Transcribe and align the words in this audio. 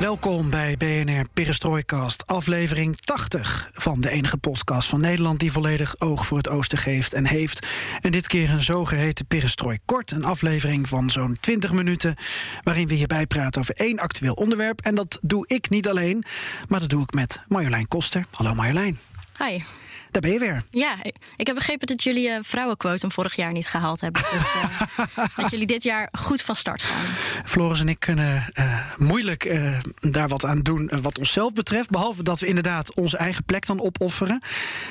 Welkom 0.00 0.50
bij 0.50 0.76
BNR 0.76 1.24
Perestroikast, 1.32 2.26
aflevering 2.26 2.96
80 3.00 3.70
van 3.72 4.00
de 4.00 4.10
enige 4.10 4.36
podcast 4.36 4.88
van 4.88 5.00
Nederland 5.00 5.40
die 5.40 5.52
volledig 5.52 5.94
oog 5.98 6.26
voor 6.26 6.36
het 6.36 6.48
oosten 6.48 6.78
geeft 6.78 7.12
en 7.12 7.26
heeft. 7.26 7.66
En 8.00 8.12
dit 8.12 8.26
keer 8.26 8.50
een 8.50 8.62
zogeheten 8.62 9.26
Perestroik 9.26 9.80
kort, 9.84 10.10
een 10.10 10.24
aflevering 10.24 10.88
van 10.88 11.10
zo'n 11.10 11.36
20 11.40 11.72
minuten 11.72 12.16
waarin 12.62 12.88
we 12.88 12.94
hierbij 12.94 13.26
praten 13.26 13.60
over 13.60 13.74
één 13.74 13.98
actueel 13.98 14.34
onderwerp. 14.34 14.80
En 14.80 14.94
dat 14.94 15.18
doe 15.22 15.46
ik 15.46 15.70
niet 15.70 15.88
alleen, 15.88 16.24
maar 16.68 16.80
dat 16.80 16.88
doe 16.88 17.02
ik 17.02 17.14
met 17.14 17.40
Marjolein 17.46 17.88
Koster. 17.88 18.26
Hallo 18.30 18.54
Marjolein. 18.54 18.98
Hi. 19.38 19.62
Daar 20.10 20.22
ben 20.22 20.32
je 20.32 20.38
weer. 20.38 20.62
Ja, 20.70 20.96
ik 21.36 21.46
heb 21.46 21.54
begrepen 21.54 21.86
dat 21.86 22.02
jullie 22.02 22.28
uh, 22.28 22.38
vrouwenquotum 22.42 23.12
vorig 23.12 23.36
jaar 23.36 23.52
niet 23.52 23.68
gehaald 23.68 24.00
hebben. 24.00 24.22
Dus 24.32 24.54
uh, 24.54 25.26
dat 25.36 25.50
jullie 25.50 25.66
dit 25.66 25.82
jaar 25.82 26.08
goed 26.12 26.42
van 26.42 26.54
start 26.54 26.82
gaan. 26.82 27.04
Floris 27.44 27.80
en 27.80 27.88
ik 27.88 28.00
kunnen 28.00 28.44
uh, 28.58 28.80
moeilijk 28.96 29.58
daar 30.00 30.28
wat 30.28 30.44
aan 30.44 30.58
doen 30.58 30.90
wat 31.02 31.18
onszelf 31.18 31.52
betreft. 31.52 31.90
Behalve 31.90 32.22
dat 32.22 32.40
we 32.40 32.46
inderdaad 32.46 32.94
onze 32.94 33.16
eigen 33.16 33.44
plek 33.44 33.66
dan 33.66 33.80
opofferen. 33.80 34.40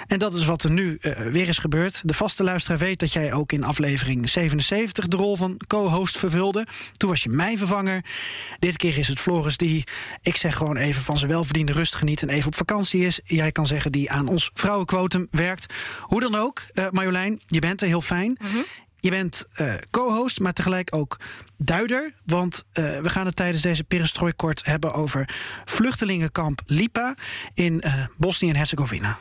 En 0.07 0.19
dat 0.19 0.33
is 0.33 0.45
wat 0.45 0.63
er 0.63 0.71
nu 0.71 0.97
weer 1.31 1.47
is 1.47 1.57
gebeurd. 1.57 2.07
De 2.07 2.13
vaste 2.13 2.43
luisteraar 2.43 2.79
weet 2.79 2.99
dat 2.99 3.13
jij 3.13 3.33
ook 3.33 3.51
in 3.51 3.63
aflevering 3.63 4.29
77 4.29 5.07
de 5.07 5.17
rol 5.17 5.35
van 5.35 5.59
co-host 5.67 6.17
vervulde. 6.17 6.67
Toen 6.97 7.09
was 7.09 7.23
je 7.23 7.29
mijn 7.29 7.57
vervanger. 7.57 8.03
Dit 8.59 8.77
keer 8.77 8.97
is 8.97 9.07
het 9.07 9.19
Floris 9.19 9.57
die, 9.57 9.83
ik 10.21 10.35
zeg 10.35 10.55
gewoon 10.55 10.77
even 10.77 11.01
van 11.01 11.17
zijn 11.17 11.31
welverdiende 11.31 11.71
rust 11.71 11.95
geniet 11.95 12.21
en 12.21 12.29
even 12.29 12.47
op 12.47 12.55
vakantie 12.55 13.05
is. 13.05 13.19
Jij 13.23 13.51
kan 13.51 13.67
zeggen 13.67 13.91
die 13.91 14.11
aan 14.11 14.27
ons 14.27 14.49
vrouwenquotum 14.53 15.04
werkt. 15.31 15.73
Hoe 16.01 16.19
dan 16.19 16.35
ook, 16.35 16.61
uh, 16.73 16.89
Marjolein, 16.89 17.41
je 17.47 17.59
bent 17.59 17.81
er 17.81 17.87
heel 17.87 18.01
fijn. 18.01 18.37
Mm 18.41 18.47
-hmm. 18.51 18.65
Je 18.99 19.09
bent 19.09 19.45
uh, 19.57 19.73
co-host, 19.91 20.39
maar 20.39 20.53
tegelijk 20.53 20.95
ook 20.95 21.19
duider. 21.57 22.13
Want 22.25 22.63
uh, 22.73 22.99
we 22.99 23.09
gaan 23.09 23.25
het 23.25 23.35
tijdens 23.35 23.61
deze 23.61 23.83
perestrooikort 23.83 24.65
hebben 24.65 24.93
over 24.93 25.29
vluchtelingenkamp 25.65 26.61
Lipa 26.65 27.15
in 27.53 27.81
uh, 27.85 28.05
Bosnië 28.17 28.49
en 28.49 28.55
Herzegovina. 28.55 29.17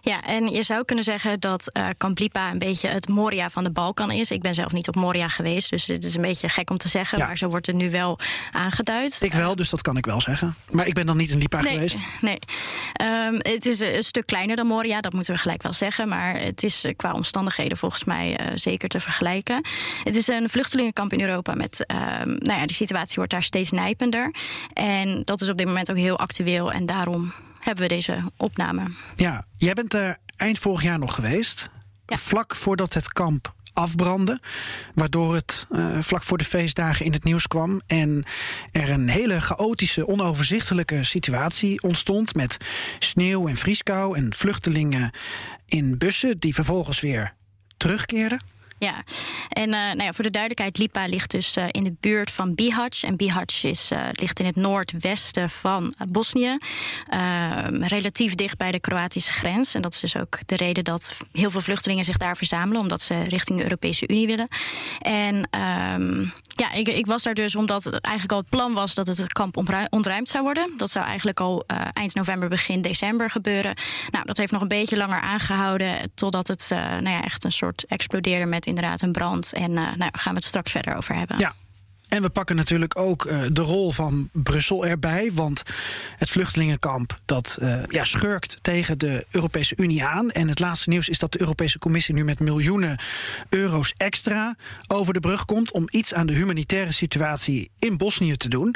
Ja, 0.00 0.22
en 0.22 0.46
je 0.46 0.62
zou 0.62 0.84
kunnen 0.84 1.04
zeggen 1.04 1.40
dat 1.40 1.70
uh, 1.72 1.88
Kamp 1.96 2.18
Lipa 2.18 2.50
een 2.50 2.58
beetje 2.58 2.88
het 2.88 3.08
Moria 3.08 3.50
van 3.50 3.64
de 3.64 3.70
Balkan 3.70 4.10
is. 4.10 4.30
Ik 4.30 4.42
ben 4.42 4.54
zelf 4.54 4.72
niet 4.72 4.88
op 4.88 4.94
Moria 4.94 5.28
geweest, 5.28 5.70
dus 5.70 5.84
dit 5.84 6.04
is 6.04 6.14
een 6.14 6.22
beetje 6.22 6.48
gek 6.48 6.70
om 6.70 6.78
te 6.78 6.88
zeggen. 6.88 7.18
Ja. 7.18 7.26
Maar 7.26 7.38
zo 7.38 7.48
wordt 7.48 7.66
het 7.66 7.76
nu 7.76 7.90
wel 7.90 8.18
aangeduid. 8.52 9.22
Ik 9.22 9.32
wel, 9.32 9.56
dus 9.56 9.70
dat 9.70 9.82
kan 9.82 9.96
ik 9.96 10.06
wel 10.06 10.20
zeggen. 10.20 10.54
Maar 10.70 10.86
ik 10.86 10.94
ben 10.94 11.06
dan 11.06 11.16
niet 11.16 11.30
in 11.30 11.38
Lipa 11.38 11.60
nee, 11.60 11.72
geweest. 11.72 11.96
Nee, 12.20 12.38
um, 13.02 13.34
het 13.34 13.66
is 13.66 13.80
een 13.80 14.02
stuk 14.02 14.26
kleiner 14.26 14.56
dan 14.56 14.66
Moria, 14.66 15.00
dat 15.00 15.12
moeten 15.12 15.34
we 15.34 15.40
gelijk 15.40 15.62
wel 15.62 15.72
zeggen. 15.72 16.08
Maar 16.08 16.40
het 16.40 16.62
is 16.62 16.84
qua 16.96 17.12
omstandigheden 17.12 17.76
volgens 17.76 18.04
mij 18.04 18.40
uh, 18.40 18.46
zeker 18.54 18.88
te 18.88 19.00
vergelijken. 19.00 19.64
Het 20.04 20.14
is 20.14 20.28
een 20.28 20.48
vluchtelingenkamp 20.48 21.12
in 21.12 21.20
Europa 21.20 21.54
met, 21.54 21.65
um, 21.86 22.36
nou 22.38 22.60
ja, 22.60 22.66
de 22.66 22.72
situatie 22.72 23.14
wordt 23.16 23.30
daar 23.30 23.42
steeds 23.42 23.70
nijpender. 23.70 24.34
En 24.72 25.22
dat 25.24 25.40
is 25.40 25.48
op 25.48 25.58
dit 25.58 25.66
moment 25.66 25.90
ook 25.90 25.96
heel 25.96 26.18
actueel 26.18 26.72
en 26.72 26.86
daarom 26.86 27.32
hebben 27.60 27.82
we 27.82 27.94
deze 27.94 28.22
opname. 28.36 28.90
Ja, 29.16 29.44
jij 29.56 29.74
bent 29.74 29.94
er 29.94 30.16
eind 30.36 30.58
vorig 30.58 30.82
jaar 30.82 30.98
nog 30.98 31.14
geweest. 31.14 31.70
Ja. 32.06 32.16
Vlak 32.16 32.56
voordat 32.56 32.94
het 32.94 33.12
kamp 33.12 33.54
afbrandde. 33.76 34.40
Waardoor 34.94 35.34
het 35.34 35.66
uh, 35.70 35.96
vlak 36.00 36.22
voor 36.22 36.38
de 36.38 36.44
feestdagen 36.44 37.06
in 37.06 37.12
het 37.12 37.24
nieuws 37.24 37.46
kwam. 37.46 37.80
En 37.86 38.24
er 38.72 38.90
een 38.90 39.08
hele 39.08 39.40
chaotische, 39.40 40.06
onoverzichtelijke 40.08 41.04
situatie 41.04 41.82
ontstond. 41.82 42.34
Met 42.34 42.56
sneeuw 42.98 43.48
en 43.48 43.56
vrieskou 43.56 44.16
en 44.16 44.34
vluchtelingen 44.34 45.10
in 45.66 45.98
bussen 45.98 46.38
die 46.38 46.54
vervolgens 46.54 47.00
weer 47.00 47.34
terugkeerden. 47.76 48.42
Ja, 48.78 49.04
en 49.48 49.68
uh, 49.68 49.74
nou 49.74 50.02
ja, 50.02 50.12
voor 50.12 50.24
de 50.24 50.30
duidelijkheid, 50.30 50.78
Lipa 50.78 51.06
ligt 51.06 51.30
dus 51.30 51.56
uh, 51.56 51.64
in 51.70 51.84
de 51.84 51.94
buurt 52.00 52.30
van 52.30 52.54
Bihać. 52.54 53.02
En 53.02 53.16
Bihać 53.16 53.64
is, 53.64 53.92
uh, 53.92 54.08
ligt 54.12 54.40
in 54.40 54.46
het 54.46 54.56
noordwesten 54.56 55.50
van 55.50 55.94
Bosnië. 56.08 56.56
Ehm, 57.08 57.82
relatief 57.82 58.34
dicht 58.34 58.56
bij 58.56 58.70
de 58.70 58.80
Kroatische 58.80 59.32
grens. 59.32 59.74
En 59.74 59.82
dat 59.82 59.94
is 59.94 60.00
dus 60.00 60.16
ook 60.16 60.38
de 60.46 60.56
reden 60.56 60.84
dat 60.84 61.16
heel 61.32 61.50
veel 61.50 61.60
vluchtelingen 61.60 62.04
zich 62.04 62.16
daar 62.16 62.36
verzamelen, 62.36 62.80
omdat 62.80 63.00
ze 63.00 63.22
richting 63.22 63.58
de 63.58 63.64
Europese 63.64 64.08
Unie 64.08 64.26
willen. 64.26 64.48
En 65.00 65.48
um, 65.94 66.32
ja, 66.56 66.72
ik, 66.72 66.88
ik, 66.88 67.06
was 67.06 67.22
daar 67.22 67.34
dus 67.34 67.56
omdat 67.56 67.84
het 67.84 68.04
eigenlijk 68.04 68.32
al 68.32 68.38
het 68.38 68.48
plan 68.48 68.74
was 68.74 68.94
dat 68.94 69.06
het 69.06 69.32
kamp 69.32 69.56
ontruimd 69.90 70.28
zou 70.28 70.44
worden. 70.44 70.74
Dat 70.76 70.90
zou 70.90 71.06
eigenlijk 71.06 71.40
al 71.40 71.64
eind 71.92 72.14
november, 72.14 72.48
begin 72.48 72.80
december 72.80 73.30
gebeuren. 73.30 73.74
Nou, 74.10 74.24
dat 74.24 74.36
heeft 74.36 74.52
nog 74.52 74.62
een 74.62 74.68
beetje 74.68 74.96
langer 74.96 75.20
aangehouden, 75.20 76.10
totdat 76.14 76.48
het 76.48 76.66
nou 76.70 77.08
ja, 77.08 77.22
echt 77.22 77.44
een 77.44 77.52
soort 77.52 77.84
explodeerde 77.84 78.46
met 78.46 78.66
inderdaad 78.66 79.02
een 79.02 79.12
brand. 79.12 79.52
En 79.52 79.70
uh, 79.70 79.94
nou, 79.94 80.10
gaan 80.12 80.32
we 80.32 80.38
het 80.38 80.44
straks 80.44 80.70
verder 80.70 80.96
over 80.96 81.14
hebben. 81.14 81.38
Ja. 81.38 81.54
En 82.08 82.22
we 82.22 82.30
pakken 82.30 82.56
natuurlijk 82.56 82.98
ook 82.98 83.24
uh, 83.24 83.40
de 83.52 83.60
rol 83.60 83.92
van 83.92 84.28
Brussel 84.32 84.86
erbij. 84.86 85.30
Want 85.32 85.62
het 86.16 86.30
vluchtelingenkamp 86.30 87.20
dat 87.24 87.58
uh, 87.62 87.82
ja, 87.88 88.04
schurkt 88.04 88.58
tegen 88.62 88.98
de 88.98 89.26
Europese 89.30 89.74
Unie 89.76 90.04
aan. 90.04 90.30
En 90.30 90.48
het 90.48 90.58
laatste 90.58 90.88
nieuws 90.88 91.08
is 91.08 91.18
dat 91.18 91.32
de 91.32 91.40
Europese 91.40 91.78
Commissie 91.78 92.14
nu 92.14 92.24
met 92.24 92.40
miljoenen 92.40 92.98
euro's 93.48 93.94
extra 93.96 94.56
over 94.86 95.12
de 95.12 95.20
brug 95.20 95.44
komt. 95.44 95.72
om 95.72 95.84
iets 95.90 96.14
aan 96.14 96.26
de 96.26 96.32
humanitaire 96.32 96.92
situatie 96.92 97.70
in 97.78 97.96
Bosnië 97.96 98.36
te 98.36 98.48
doen. 98.48 98.74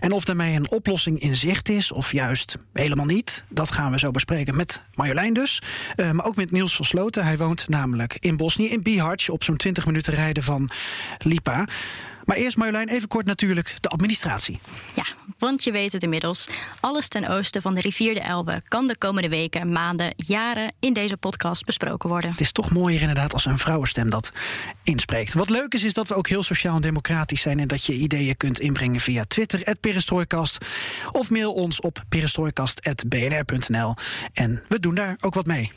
En 0.00 0.12
of 0.12 0.24
daarmee 0.24 0.56
een 0.56 0.70
oplossing 0.70 1.20
in 1.20 1.36
zicht 1.36 1.68
is, 1.68 1.92
of 1.92 2.12
juist 2.12 2.56
helemaal 2.72 3.06
niet. 3.06 3.44
dat 3.48 3.70
gaan 3.70 3.92
we 3.92 3.98
zo 3.98 4.10
bespreken 4.10 4.56
met 4.56 4.82
Marjolein 4.94 5.34
dus. 5.34 5.62
Uh, 5.96 6.10
maar 6.10 6.26
ook 6.26 6.36
met 6.36 6.50
Niels 6.50 6.76
van 6.76 6.84
Sloten. 6.84 7.24
Hij 7.24 7.36
woont 7.36 7.68
namelijk 7.68 8.16
in 8.20 8.36
Bosnië, 8.36 8.68
in 8.68 8.82
Bihać. 8.82 9.28
op 9.28 9.44
zo'n 9.44 9.56
20 9.56 9.86
minuten 9.86 10.14
rijden 10.14 10.42
van 10.42 10.70
Lipa. 11.18 11.66
Maar 12.24 12.36
eerst 12.36 12.56
Marjolein, 12.56 12.88
even 12.88 13.08
kort 13.08 13.26
natuurlijk 13.26 13.76
de 13.80 13.88
administratie. 13.88 14.60
Ja, 14.94 15.04
want 15.38 15.64
je 15.64 15.72
weet 15.72 15.92
het 15.92 16.02
inmiddels. 16.02 16.48
Alles 16.80 17.08
ten 17.08 17.28
oosten 17.28 17.62
van 17.62 17.74
de 17.74 17.80
rivier 17.80 18.14
de 18.14 18.20
Elbe 18.20 18.62
kan 18.68 18.86
de 18.86 18.96
komende 18.96 19.28
weken, 19.28 19.72
maanden, 19.72 20.12
jaren 20.16 20.72
in 20.80 20.92
deze 20.92 21.16
podcast 21.16 21.64
besproken 21.64 22.08
worden. 22.08 22.30
Het 22.30 22.40
is 22.40 22.52
toch 22.52 22.70
mooier 22.70 23.00
inderdaad 23.00 23.32
als 23.32 23.44
een 23.44 23.58
vrouwenstem 23.58 24.10
dat 24.10 24.32
inspreekt. 24.82 25.34
Wat 25.34 25.50
leuk 25.50 25.74
is, 25.74 25.82
is 25.82 25.92
dat 25.92 26.08
we 26.08 26.14
ook 26.14 26.28
heel 26.28 26.42
sociaal 26.42 26.76
en 26.76 26.82
democratisch 26.82 27.40
zijn 27.40 27.58
en 27.58 27.68
dat 27.68 27.84
je 27.84 27.92
ideeën 27.92 28.36
kunt 28.36 28.60
inbrengen 28.60 29.00
via 29.00 29.24
Twitter, 29.28 29.76
Perestrooikast. 29.80 30.58
Of 31.12 31.30
mail 31.30 31.52
ons 31.52 31.80
op 31.80 32.04
perestrooikast.bnr.nl. 32.08 33.94
En 34.32 34.62
we 34.68 34.80
doen 34.80 34.94
daar 34.94 35.16
ook 35.20 35.34
wat 35.34 35.46
mee. 35.46 35.72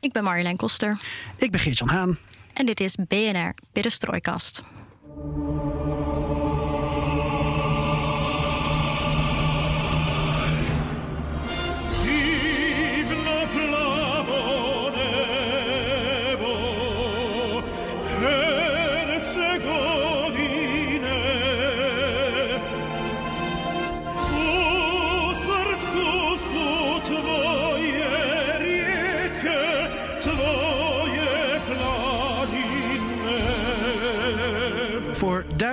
Ik 0.00 0.12
ben 0.12 0.24
Marjolein 0.24 0.56
Koster. 0.56 0.98
Ik 1.36 1.50
ben 1.50 1.60
Geert-Jan 1.60 1.88
Haan. 1.88 2.18
En 2.52 2.66
dit 2.66 2.80
is 2.80 2.96
BNR 3.08 3.54
Perestrooikast. 3.72 4.62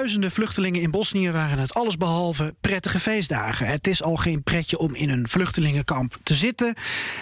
Duizenden 0.10 0.44
vluchtelingen 0.44 0.82
in 0.82 0.92
Bosnië 0.92 1.32
waren 1.32 1.60
het 1.60 1.74
allesbehalve 1.74 2.56
prettige 2.62 3.00
feestdagen. 3.00 3.68
Het 3.68 3.88
is 3.88 4.04
al 4.04 4.16
geen 4.16 4.44
pretje 4.44 4.78
om 4.78 4.96
in 4.96 5.10
een 5.10 5.28
vluchtelingenkamp 5.28 6.18
te 6.24 6.34
zitten. 6.34 6.74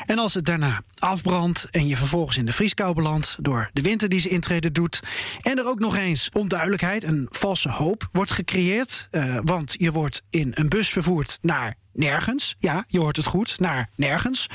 En 0.06 0.20
als 0.20 0.34
het 0.34 0.46
daarna 0.46 0.82
afbrandt 1.00 1.68
en 1.72 1.88
je 1.88 1.98
vervolgens 1.98 2.38
in 2.38 2.46
de 2.46 2.52
vrieskou 2.52 2.94
belandt 2.94 3.36
door 3.40 3.70
de 3.74 3.82
winter 3.82 4.10
die 4.10 4.20
ze 4.20 4.30
intreden 4.30 4.74
doet. 4.74 5.00
En 5.42 5.58
er 5.58 5.66
ook 5.66 5.80
nog 5.80 5.96
eens 5.98 6.30
onduidelijkheid, 6.34 7.04
een 7.04 7.28
valse 7.30 7.70
hoop 7.70 8.10
wordt 8.12 8.32
gecreëerd. 8.32 9.08
Uh, 9.12 9.38
want 9.44 9.76
je 9.78 9.92
wordt 9.92 10.24
in 10.30 10.52
een 10.56 10.70
bus 10.70 10.90
vervoerd 10.90 11.38
naar 11.42 11.76
nergens. 11.94 12.56
Ja, 12.60 12.84
je 12.88 13.00
hoort 13.00 13.16
het 13.16 13.26
goed, 13.26 13.60
naar 13.60 13.90
nergens. 13.96 14.48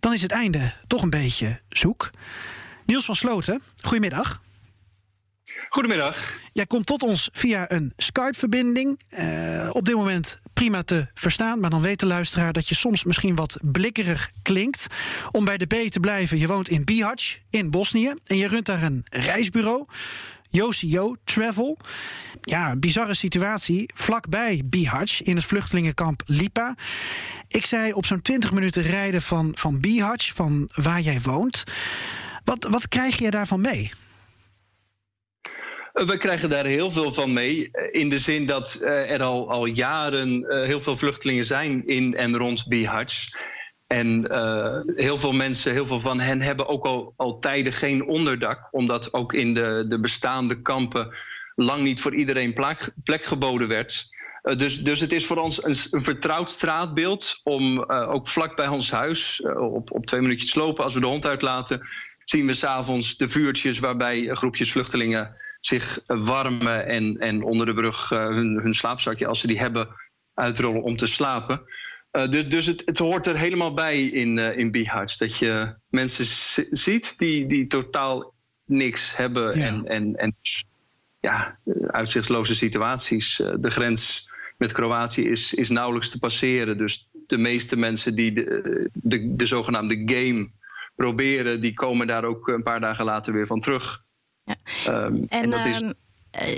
Dan 0.00 0.12
is 0.12 0.22
het 0.22 0.32
einde 0.32 0.72
toch 0.86 1.02
een 1.02 1.10
beetje 1.10 1.60
zoek. 1.68 2.10
Niels 2.84 3.04
van 3.04 3.16
Sloten, 3.16 3.62
goedemiddag. 3.80 4.44
Goedemiddag. 5.68 6.38
Jij 6.52 6.66
komt 6.66 6.86
tot 6.86 7.02
ons 7.02 7.28
via 7.32 7.70
een 7.70 7.92
Skype-verbinding. 7.96 9.00
Uh, 9.10 9.68
op 9.72 9.84
dit 9.84 9.94
moment 9.94 10.38
prima 10.54 10.82
te 10.82 11.06
verstaan, 11.14 11.60
maar 11.60 11.70
dan 11.70 11.80
weet 11.80 12.00
de 12.00 12.06
luisteraar 12.06 12.52
dat 12.52 12.68
je 12.68 12.74
soms 12.74 13.04
misschien 13.04 13.34
wat 13.34 13.58
blikkerig 13.62 14.30
klinkt. 14.42 14.86
Om 15.30 15.44
bij 15.44 15.58
de 15.58 15.66
B 15.66 15.74
te 15.90 16.00
blijven, 16.00 16.38
je 16.38 16.46
woont 16.46 16.68
in 16.68 16.84
Bihać 16.84 17.38
in 17.50 17.70
Bosnië 17.70 18.14
en 18.24 18.36
je 18.36 18.48
runt 18.48 18.66
daar 18.66 18.82
een 18.82 19.06
reisbureau. 19.10 19.84
Yocio 20.48 21.16
Travel. 21.24 21.78
Ja, 22.40 22.76
bizarre 22.76 23.14
situatie. 23.14 23.90
Vlakbij 23.94 24.62
Bihać 24.64 25.20
in 25.22 25.36
het 25.36 25.44
vluchtelingenkamp 25.44 26.22
Lipa. 26.26 26.74
Ik 27.48 27.66
zei 27.66 27.92
op 27.92 28.06
zo'n 28.06 28.22
20 28.22 28.52
minuten 28.52 28.82
rijden 28.82 29.22
van, 29.22 29.52
van 29.58 29.80
Bihać, 29.80 30.32
van 30.34 30.70
waar 30.74 31.00
jij 31.00 31.20
woont. 31.20 31.64
Wat, 32.44 32.66
wat 32.70 32.88
krijg 32.88 33.18
je 33.18 33.30
daarvan 33.30 33.60
mee? 33.60 33.90
We 36.04 36.16
krijgen 36.16 36.48
daar 36.48 36.64
heel 36.64 36.90
veel 36.90 37.12
van 37.12 37.32
mee. 37.32 37.70
In 37.90 38.08
de 38.08 38.18
zin 38.18 38.46
dat 38.46 38.74
eh, 38.74 39.12
er 39.12 39.22
al, 39.22 39.50
al 39.50 39.66
jaren 39.66 40.44
eh, 40.44 40.64
heel 40.66 40.80
veel 40.80 40.96
vluchtelingen 40.96 41.44
zijn 41.44 41.86
in 41.86 42.14
en 42.14 42.36
rond 42.36 42.68
Bihać. 42.68 43.28
En 43.86 44.32
heel 44.96 45.18
veel 45.18 45.32
mensen, 45.32 45.72
heel 45.72 45.86
veel 45.86 46.00
van 46.00 46.20
hen 46.20 46.40
hebben 46.40 46.66
ook 46.66 46.84
al, 46.84 47.14
al 47.16 47.38
tijden 47.38 47.72
geen 47.72 48.06
onderdak. 48.06 48.68
Omdat 48.70 49.14
ook 49.14 49.32
in 49.32 49.54
de, 49.54 49.84
de 49.88 50.00
bestaande 50.00 50.62
kampen 50.62 51.16
lang 51.54 51.82
niet 51.82 52.00
voor 52.00 52.14
iedereen 52.14 52.52
plek, 52.52 53.24
geboden 53.24 53.68
werd. 53.68 54.08
Dus, 54.56 54.82
dus 54.82 55.00
het 55.00 55.12
is 55.12 55.26
voor 55.26 55.36
ons 55.36 55.64
een, 55.64 55.76
een 55.90 56.04
vertrouwd 56.04 56.50
straatbeeld 56.50 57.40
om 57.42 57.82
ook 57.88 58.28
vlak 58.28 58.56
bij 58.56 58.68
ons 58.68 58.90
huis, 58.90 59.42
op, 59.56 59.92
op 59.92 60.06
twee 60.06 60.20
minuutjes 60.20 60.54
lopen, 60.54 60.84
als 60.84 60.94
we 60.94 61.00
de 61.00 61.06
hond 61.06 61.26
uitlaten, 61.26 61.88
zien 62.24 62.46
we 62.46 62.54
s'avonds 62.54 63.16
de 63.16 63.28
vuurtjes 63.28 63.78
waarbij 63.78 64.28
groepjes 64.34 64.72
vluchtelingen 64.72 65.36
zich 65.66 66.00
warmen 66.06 66.86
en, 66.86 67.16
en 67.18 67.42
onder 67.42 67.66
de 67.66 67.74
brug 67.74 68.08
hun, 68.08 68.60
hun 68.62 68.74
slaapzakje, 68.74 69.26
als 69.26 69.40
ze 69.40 69.46
die 69.46 69.58
hebben, 69.58 69.88
uitrollen 70.34 70.82
om 70.82 70.96
te 70.96 71.06
slapen. 71.06 71.62
Uh, 72.12 72.28
dus 72.28 72.48
dus 72.48 72.66
het, 72.66 72.82
het, 72.84 72.98
hoort 72.98 73.26
er 73.26 73.36
helemaal 73.36 73.74
bij 73.74 74.02
in, 74.02 74.36
uh, 74.36 74.58
in 74.58 74.70
Bihać. 74.70 75.16
Dat 75.16 75.38
je 75.38 75.74
mensen 75.88 76.24
ziet 76.70 77.18
die, 77.18 77.46
die 77.46 77.66
totaal 77.66 78.34
niks 78.64 79.16
hebben. 79.16 79.58
Ja. 79.58 79.66
En, 79.66 79.86
en, 79.86 80.14
en 80.14 80.36
ja, 81.20 81.58
uitzichtsloze 81.86 82.54
situaties. 82.54 83.40
Uh, 83.40 83.54
de 83.58 83.70
grens 83.70 84.30
met 84.56 84.72
Kroatië 84.72 85.28
is, 85.28 85.54
is 85.54 85.68
nauwelijks 85.68 86.10
te 86.10 86.18
passeren. 86.18 86.78
Dus 86.78 87.08
de 87.26 87.38
meeste 87.38 87.76
mensen 87.76 88.14
die 88.14 88.32
de, 88.32 88.90
de, 88.92 89.34
de 89.34 89.46
zogenaamde 89.46 90.02
game 90.04 90.50
proberen, 90.96 91.60
die 91.60 91.74
komen 91.74 92.06
daar 92.06 92.24
ook 92.24 92.48
een 92.48 92.62
paar 92.62 92.80
dagen 92.80 93.04
later 93.04 93.32
weer 93.32 93.46
van 93.46 93.60
terug. 93.60 94.04
Ja. 94.46 94.56
Um, 95.04 95.26
en, 95.28 95.42
en 95.42 95.50
dat 95.50 95.64
is. 95.64 95.80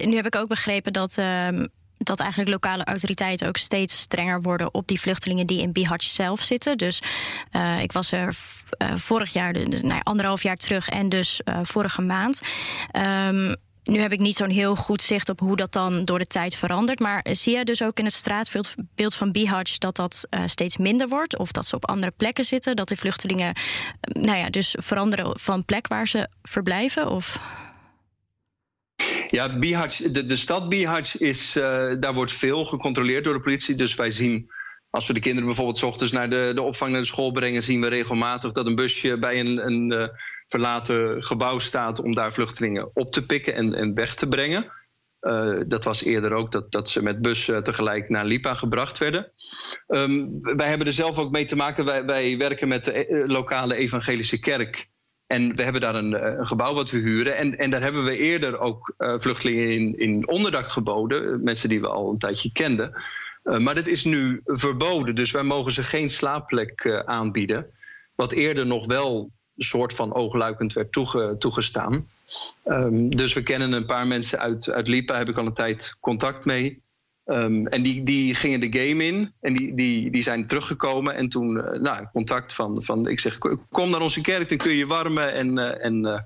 nu 0.05 0.17
heb 0.17 0.27
ik 0.27 0.37
ook 0.37 0.49
begrepen 0.49 0.93
dat 0.93 1.17
um, 1.17 1.69
dat 1.99 2.21
eigenlijk 2.21 2.51
lokale 2.51 2.85
autoriteiten 2.85 3.49
ook 3.49 3.57
steeds 3.57 4.01
strenger 4.01 4.41
worden 4.41 4.75
op 4.75 4.87
die 4.87 5.01
vluchtelingen 5.01 5.47
die 5.47 5.61
in 5.61 5.73
Bihać 5.73 6.03
zelf 6.03 6.43
zitten. 6.43 6.79
Dus 6.79 7.03
uh, 7.53 7.83
ik 7.83 7.93
was 7.93 8.13
er 8.13 8.37
uh, 8.83 8.97
vorig 8.97 9.33
jaar, 9.33 9.53
dus, 9.53 9.83
nou, 9.83 10.01
anderhalf 10.03 10.43
jaar 10.43 10.57
terug 10.57 10.89
en 10.89 11.09
dus 11.09 11.41
uh, 11.45 11.59
vorige 11.63 12.03
maand. 12.03 12.41
Um, 13.27 13.55
nu 13.83 14.01
heb 14.01 14.13
ik 14.13 14.19
niet 14.19 14.37
zo'n 14.37 14.51
heel 14.51 14.77
goed 14.77 15.03
zicht 15.03 15.29
op 15.29 15.41
hoe 15.41 15.57
dat 15.57 15.73
dan 15.73 16.05
door 16.05 16.19
de 16.19 16.27
tijd 16.27 16.55
verandert. 16.55 16.99
Maar 16.99 17.27
zie 17.31 17.57
je 17.57 17.65
dus 17.65 17.83
ook 17.83 17.99
in 17.99 18.05
het 18.05 18.15
straatbeeld 18.15 19.15
van 19.15 19.33
Bihać 19.33 19.79
dat 19.79 19.97
dat 19.97 20.27
uh, 20.31 20.43
steeds 20.47 20.77
minder 20.77 21.09
wordt? 21.09 21.39
Of 21.39 21.53
dat 21.53 21.67
ze 21.67 21.75
op 21.75 21.89
andere 21.89 22.13
plekken 22.17 22.45
zitten? 22.45 22.77
Dat 22.77 22.89
de 22.89 22.97
vluchtelingen 22.97 23.55
nou 24.01 24.39
ja, 24.39 24.51
dus 24.51 24.75
veranderen 24.79 25.39
van 25.39 25.65
plek 25.65 25.87
waar 25.87 26.09
ze 26.09 26.29
verblijven? 26.43 27.11
Of... 27.11 27.41
Ja, 29.31 29.49
de, 29.49 30.37
stad 30.37 30.69
Bihać 30.69 31.17
is, 31.17 31.57
uh, 31.57 31.63
daar 32.01 32.15
wordt 32.15 32.33
veel 32.33 32.65
gecontroleerd 32.65 33.25
door 33.25 33.35
de 33.35 33.41
politie. 33.41 33.75
Dus 33.75 33.95
wij 33.95 34.11
zien, 34.11 34.51
als 34.91 35.07
we 35.07 35.13
de 35.13 35.21
kinderen 35.21 35.47
bijvoorbeeld 35.47 35.79
s 35.79 35.83
ochtends 35.83 36.13
naar 36.13 36.31
de, 36.31 36.53
de 36.55 36.63
opvang 36.63 36.91
naar 36.91 37.01
de 37.01 37.07
school 37.07 37.33
brengen, 37.33 37.63
zien 37.63 37.81
we 37.81 37.89
regelmatig 37.89 38.53
dat 38.53 38.67
een 38.67 38.75
busje 38.75 39.19
bij 39.19 39.41
een, 39.41 39.67
een 39.67 39.93
uh, 39.93 40.09
verlaten 40.47 41.23
gebouw 41.23 41.59
staat 41.59 42.01
om 42.01 42.15
daar 42.15 42.33
vluchtelingen 42.33 42.91
op 42.95 43.13
te 43.13 43.27
pikken 43.27 43.55
en, 43.55 43.75
en 43.75 43.95
weg 43.95 44.15
te 44.15 44.29
brengen. 44.29 44.73
Uh, 45.21 45.61
dat 45.67 45.85
was 45.85 46.05
eerder 46.05 46.33
ook 46.33 46.53
dat, 46.53 46.73
dat 46.73 46.89
ze 46.89 47.03
met 47.03 47.23
bus 47.23 47.45
tegelijk 47.45 48.09
naar 48.09 48.25
Lipa 48.25 48.55
gebracht 48.55 48.99
werden. 48.99 49.33
Um, 49.89 50.41
wij 50.41 50.69
hebben 50.69 50.87
er 50.87 50.93
zelf 50.93 51.19
ook 51.19 51.31
mee 51.31 51.45
te 51.45 51.57
maken. 51.57 51.85
Wij, 52.07 52.39
werken 52.39 52.69
met 52.69 52.85
de 52.85 53.25
lokale 53.27 53.75
evangelische 53.75 54.39
kerk. 54.39 54.89
En 55.29 55.57
we 55.57 55.63
hebben 55.63 55.81
daar 55.81 55.95
een, 55.95 56.15
eh, 56.15 56.39
een, 56.39 56.47
gebouw 56.47 56.75
wat 56.75 56.91
we 56.91 56.99
huren. 56.99 57.37
En, 57.37 57.59
en 57.59 57.71
daar 57.71 57.83
hebben 57.83 58.05
we 58.05 58.17
eerder 58.17 58.59
ook 58.59 58.95
uh, 58.99 59.19
vluchtelingen 59.19 59.73
in, 59.73 59.99
in 59.99 60.29
onderdak 60.29 60.71
geboden. 60.71 61.43
Mensen 61.43 61.69
die 61.69 61.81
we 61.81 61.89
al 61.89 62.11
een 62.11 62.19
tijdje 62.19 62.53
kenden. 62.53 63.03
Maar 63.43 63.75
dat 63.75 63.87
is 63.87 64.05
nu 64.05 64.41
verboden. 64.45 65.15
Dus 65.15 65.31
wij 65.31 65.43
mogen 65.43 65.73
ze 65.73 65.85
geen 65.85 66.11
slaapplek 66.11 67.03
aanbieden. 67.05 67.67
Wat 68.15 68.33
eerder 68.33 68.67
nog 68.67 68.87
wel 68.87 69.31
soort 69.57 69.95
van 69.95 70.15
oogluikend 70.15 70.73
werd 70.73 70.93
toege, 70.93 71.37
toegestaan. 71.39 72.09
Um, 72.65 73.17
dus 73.17 73.33
we 73.33 73.43
kennen 73.43 73.73
een 73.73 73.87
paar 73.87 74.07
mensen 74.07 74.39
uit, 74.39 74.71
uit 74.71 74.89
Lipa. 74.89 75.17
Heb 75.17 75.29
ik 75.29 75.39
al 75.39 75.47
een 75.47 75.53
tijd 75.53 75.97
contact 76.01 76.45
mee. 76.45 76.83
Um, 77.31 77.67
en 77.67 77.83
die, 77.83 78.03
die 78.03 78.35
gingen 78.35 78.61
de 78.61 78.79
game 78.79 79.05
in 79.05 79.33
en 79.41 79.55
die, 79.55 79.75
die, 79.75 80.11
die 80.11 80.23
zijn 80.23 80.47
teruggekomen. 80.47 81.15
En 81.15 81.29
toen, 81.29 81.57
uh, 81.57 81.81
nou, 81.81 82.07
contact 82.13 82.55
van, 82.55 82.83
van, 82.83 83.09
ik 83.09 83.21
zeg, 83.21 83.39
kom 83.71 83.91
naar 83.91 84.01
onze 84.01 84.21
kerk, 84.21 84.49
dan 84.49 84.59
kun 84.59 84.71
je 84.71 84.77
je 84.77 84.87
warmen 84.87 85.33
en, 85.33 85.59
uh, 85.59 85.85
en 85.85 86.07
uh, 86.07 86.19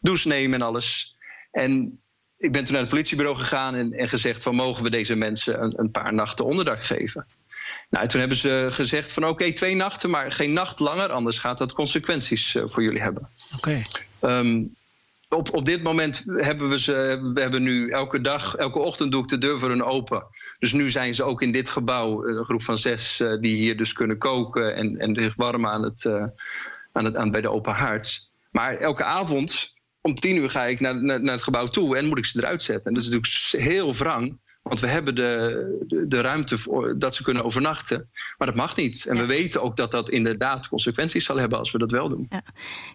douche 0.00 0.28
nemen 0.28 0.60
en 0.60 0.66
alles. 0.66 1.16
En 1.50 2.00
ik 2.38 2.52
ben 2.52 2.64
toen 2.64 2.72
naar 2.72 2.82
het 2.82 2.90
politiebureau 2.90 3.38
gegaan 3.38 3.74
en, 3.74 3.92
en 3.92 4.08
gezegd 4.08 4.42
van, 4.42 4.54
mogen 4.54 4.82
we 4.82 4.90
deze 4.90 5.16
mensen 5.16 5.62
een, 5.62 5.72
een 5.76 5.90
paar 5.90 6.14
nachten 6.14 6.44
onderdak 6.44 6.84
geven? 6.84 7.26
Nou, 7.90 8.06
toen 8.06 8.20
hebben 8.20 8.38
ze 8.38 8.68
gezegd 8.70 9.12
van, 9.12 9.22
oké, 9.22 9.32
okay, 9.32 9.52
twee 9.52 9.74
nachten, 9.74 10.10
maar 10.10 10.32
geen 10.32 10.52
nacht 10.52 10.80
langer, 10.80 11.08
anders 11.08 11.38
gaat 11.38 11.58
dat 11.58 11.72
consequenties 11.72 12.56
voor 12.64 12.82
jullie 12.82 13.02
hebben. 13.02 13.28
Oké. 13.56 13.84
Okay. 14.20 14.38
Um, 14.38 14.74
op, 15.28 15.54
op 15.54 15.64
dit 15.64 15.82
moment 15.82 16.24
hebben 16.26 16.68
we 16.68 16.78
ze, 16.78 17.30
we 17.32 17.40
hebben 17.40 17.62
nu 17.62 17.88
elke 17.88 18.20
dag, 18.20 18.54
elke 18.54 18.78
ochtend 18.78 19.10
doe 19.10 19.22
ik 19.22 19.28
de 19.28 19.38
deur 19.38 19.58
voor 19.58 19.68
hun 19.68 19.84
open. 19.84 20.24
Dus 20.60 20.72
nu 20.72 20.90
zijn 20.90 21.14
ze 21.14 21.22
ook 21.22 21.42
in 21.42 21.52
dit 21.52 21.68
gebouw, 21.68 22.26
een 22.26 22.44
groep 22.44 22.62
van 22.62 22.78
zes, 22.78 23.20
uh, 23.20 23.40
die 23.40 23.56
hier 23.56 23.76
dus 23.76 23.92
kunnen 23.92 24.18
koken 24.18 24.74
en, 24.74 24.96
en 24.96 25.14
zich 25.14 25.34
warmen 25.34 25.70
aan 25.70 25.82
het, 25.82 26.04
uh, 26.04 26.24
aan 26.92 27.04
het, 27.04 27.16
aan, 27.16 27.30
bij 27.30 27.40
de 27.40 27.50
open 27.50 27.72
haard. 27.72 28.30
Maar 28.50 28.74
elke 28.76 29.04
avond 29.04 29.74
om 30.00 30.14
tien 30.14 30.36
uur 30.36 30.50
ga 30.50 30.64
ik 30.64 30.80
naar, 30.80 31.02
naar, 31.02 31.22
naar, 31.22 31.34
het 31.34 31.42
gebouw 31.42 31.66
toe 31.66 31.96
en 31.96 32.08
moet 32.08 32.18
ik 32.18 32.24
ze 32.24 32.38
eruit 32.38 32.62
zetten. 32.62 32.90
En 32.90 32.94
dat 32.94 33.02
is 33.02 33.08
natuurlijk 33.10 33.64
heel 33.64 33.94
wrang. 33.94 34.38
Want 34.62 34.80
we 34.80 34.86
hebben 34.86 35.14
de, 35.14 35.84
de, 35.86 36.06
de, 36.08 36.20
ruimte 36.20 36.58
voor, 36.58 36.98
dat 36.98 37.14
ze 37.14 37.22
kunnen 37.22 37.44
overnachten. 37.44 38.08
Maar 38.38 38.46
dat 38.46 38.56
mag 38.56 38.76
niet. 38.76 39.06
En 39.08 39.14
ja. 39.14 39.20
we 39.20 39.26
weten 39.26 39.62
ook 39.62 39.76
dat 39.76 39.90
dat 39.90 40.10
inderdaad 40.10 40.68
consequenties 40.68 41.24
zal 41.24 41.36
hebben 41.36 41.58
als 41.58 41.70
we 41.70 41.78
dat 41.78 41.92
wel 41.92 42.08
doen. 42.08 42.26
Ja. 42.30 42.42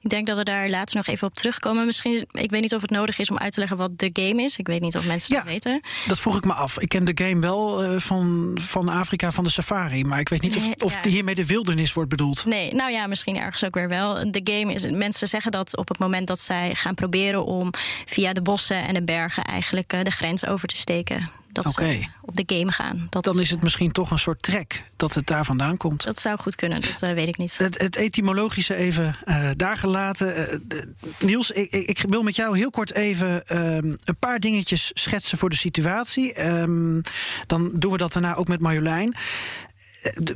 Ik 0.02 0.10
denk 0.10 0.28
dat 0.28 0.38
we 0.38 0.44
daar 0.44 0.70
later 0.70 0.96
nog 0.96 1.08
even 1.08 1.28
op 1.28 1.36
terugkomen. 1.36 1.86
Misschien, 1.86 2.28
ik 2.32 2.50
weet 2.50 2.62
niet 2.62 2.74
of 2.74 2.82
het 2.82 2.90
nodig 2.90 3.20
is 3.20 3.30
om 3.30 3.38
uit 3.38 3.54
te 3.54 3.60
leggen 3.60 3.78
wat 3.78 4.00
de 4.00 4.10
game 4.14 4.44
is. 4.44 4.58
Ik 4.58 4.68
weet 4.68 4.82
niet 4.82 4.96
of 4.96 5.08
mensen 5.08 5.36
ja, 5.36 5.42
dat 5.42 5.50
weten. 5.50 5.82
Dat 6.08 6.20
vroeg 6.20 6.38
ik 6.38 6.46
me 6.46 6.54
af. 6.54 6.80
Ik 6.80 6.90
ken 6.90 7.06
de 7.06 7.24
game 7.26 7.42
wel 7.42 7.84
uh, 7.84 8.00
van, 8.00 8.58
van 8.62 8.90
Afrika, 8.90 9.32
van 9.32 9.44
de 9.44 9.50
safari. 9.50 10.04
Maar 10.04 10.20
ik 10.20 10.30
weet 10.30 10.42
niet 10.42 10.56
of, 10.56 10.84
of 10.84 10.94
ja. 10.94 11.10
hiermee 11.10 11.36
de 11.36 11.46
wildernis 11.46 11.94
wordt 11.94 12.10
bedoeld. 12.10 12.46
Nee, 12.46 12.74
nou 12.74 12.92
ja, 12.92 13.08
misschien 13.08 13.38
ergens 13.38 13.66
ook 13.66 13.76
weer 13.76 13.90
wel. 13.90 14.32
De 14.32 14.42
game 14.44 14.74
is, 14.74 14.90
mensen 14.90 15.28
zeggen 15.28 15.52
dat 15.52 15.78
op 15.78 15.88
het 15.88 16.00
moment 16.00 16.28
dat 16.28 16.40
zij 16.40 16.76
gaan 16.76 16.96
proberen 16.96 17.46
om 17.46 17.70
via 18.06 18.34
de 18.34 18.42
bossen 18.42 18.88
en 18.88 18.94
de 18.94 19.04
bergen 19.04 19.44
eigenlijk 19.44 19.94
uh, 19.94 20.02
de 20.02 20.12
grens 20.12 20.46
over 20.46 20.68
te 20.68 20.76
steken 20.76 21.44
dat 21.56 21.66
okay. 21.66 22.02
ze 22.02 22.08
op 22.22 22.36
de 22.36 22.56
game 22.56 22.72
gaan. 22.72 23.08
Dat 23.10 23.24
Dan 23.24 23.40
is 23.40 23.50
het 23.50 23.64
misschien 23.64 23.92
toch 23.92 24.12
een 24.12 24.20
soort 24.20 24.42
trek 24.42 24.84
dat 24.96 25.14
het 25.14 25.28
daar 25.28 25.46
vandaan 25.46 25.78
komt. 25.78 26.04
Dat 26.04 26.20
zou 26.20 26.38
goed 26.38 26.56
kunnen, 26.56 26.82
dat 26.82 27.10
uh, 27.10 27.14
weet 27.14 27.28
ik 27.28 27.38
niet. 27.38 27.58
Het, 27.58 27.82
het 27.82 27.96
etymologische 27.96 28.76
even 28.76 29.16
uh, 29.26 29.50
daar 29.56 29.78
gelaten. 29.78 30.62
Uh, 30.68 30.82
Niels, 31.20 31.52
ik, 31.52 31.72
ik, 31.72 32.06
wil 32.10 32.24
met 32.24 32.36
jou 32.36 32.58
heel 32.58 32.70
kort 32.70 32.94
even 32.94 33.58
um, 33.58 33.98
een 34.04 34.18
paar 34.20 34.40
dingetjes 34.40 34.92
schetsen 34.94 35.38
voor 35.38 35.50
de 35.50 35.56
situatie. 35.56 36.46
Um, 36.46 37.02
dan 37.48 37.72
doen 37.74 37.92
we 37.92 37.98
dat 37.98 38.14
daarna 38.14 38.36
ook 38.36 38.48
met 38.48 38.60
Marjolein. 38.60 39.16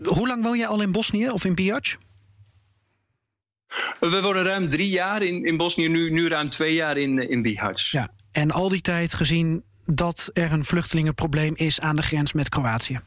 hoe 0.04 0.28
lang 0.28 0.44
woon 0.44 0.58
jij 0.58 0.68
al 0.68 0.82
in 0.82 0.92
Bosnië 0.92 1.30
of 1.30 1.46
in 1.46 1.56
Bihać? 1.56 1.98
We 4.00 4.22
wonen 4.22 4.44
ruim 4.44 4.70
drie 4.70 4.90
jaar 4.90 5.24
in, 5.24 5.46
in 5.46 5.58
Bosnië, 5.58 5.88
nu, 5.88 6.12
nu 6.12 6.28
ruim 6.28 6.50
twee 6.50 6.74
jaar 6.74 6.98
in, 6.98 7.30
in 7.30 7.42
Bihać. 7.42 7.92
Ja, 7.92 8.10
en 8.32 8.52
al 8.52 8.70
die 8.70 8.82
tijd 8.82 9.14
gezien 9.14 9.64
dat 9.94 10.30
er 10.34 10.52
een 10.52 10.66
vluchtelingenprobleem 10.66 11.54
is 11.56 11.80
aan 11.80 11.96
de 11.96 12.02
grens 12.02 12.34
met 12.34 12.50
Kroatië? 12.50 13.00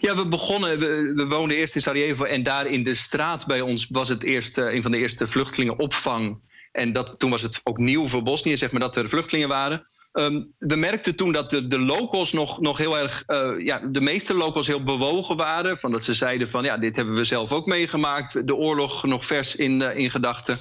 Ja, 0.00 0.16
we 0.16 0.28
begonnen, 0.28 0.78
we, 0.78 1.12
we 1.14 1.26
woonden 1.26 1.56
eerst 1.56 1.74
in 1.74 1.80
Sarajevo 1.80 2.24
en 2.24 2.42
daar 2.42 2.66
in 2.66 2.82
de 2.82 2.94
straat 2.94 3.46
bij 3.46 3.60
ons 3.60 3.86
was 3.88 4.08
het 4.08 4.22
eerst 4.22 4.58
een 4.58 4.82
van 4.82 4.90
de 4.90 4.98
eerste 4.98 5.26
vluchtelingenopvang. 5.26 6.40
En 6.72 6.92
dat, 6.92 7.18
toen 7.18 7.30
was 7.30 7.42
het 7.42 7.60
ook 7.64 7.78
nieuw 7.78 8.08
voor 8.08 8.22
Bosnië, 8.22 8.56
zeg 8.56 8.72
maar, 8.72 8.80
dat 8.80 8.96
er 8.96 9.08
vluchtelingen 9.08 9.48
waren. 9.48 9.82
Um, 10.12 10.52
we 10.58 10.76
merkten 10.76 11.16
toen 11.16 11.32
dat 11.32 11.50
de, 11.50 11.78
locals 11.78 12.32
nog, 12.32 12.60
nog 12.60 12.78
heel 12.78 12.98
erg, 12.98 13.22
uh, 13.26 13.64
ja, 13.64 13.78
de 13.78 14.00
meeste 14.00 14.34
locals 14.34 14.66
heel 14.66 14.82
bewogen 14.82 15.36
waren. 15.36 15.78
Van 15.78 15.92
dat 15.92 16.04
ze 16.04 16.14
zeiden 16.14 16.48
van 16.48 16.64
ja, 16.64 16.78
dit 16.78 16.96
hebben 16.96 17.14
we 17.14 17.24
zelf 17.24 17.52
ook 17.52 17.66
meegemaakt. 17.66 18.46
De 18.46 18.54
oorlog 18.54 19.04
nog 19.04 19.26
vers 19.26 19.56
in, 19.56 19.80
uh, 19.80 19.96
in 19.96 20.10
gedachten, 20.10 20.58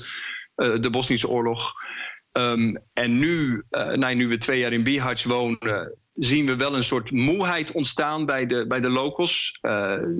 de 0.56 0.90
Bosnische 0.90 1.28
oorlog. 1.28 1.74
Ehm, 2.32 2.76
en 2.94 3.20
nu, 3.20 3.64
nou, 3.70 4.16
nu 4.16 4.28
we 4.28 4.38
twee 4.38 4.60
jaar 4.60 4.74
in 4.74 4.84
Bihać 4.84 5.24
wonen, 5.24 5.96
zien 6.16 6.46
we 6.46 6.56
wel 6.56 6.76
een 6.76 6.84
soort 6.84 7.12
moeheid 7.12 7.72
ontstaan 7.72 8.26
bij 8.26 8.46
de, 8.46 8.66
bij 8.68 8.80
de 8.80 8.90
locals. 8.90 9.60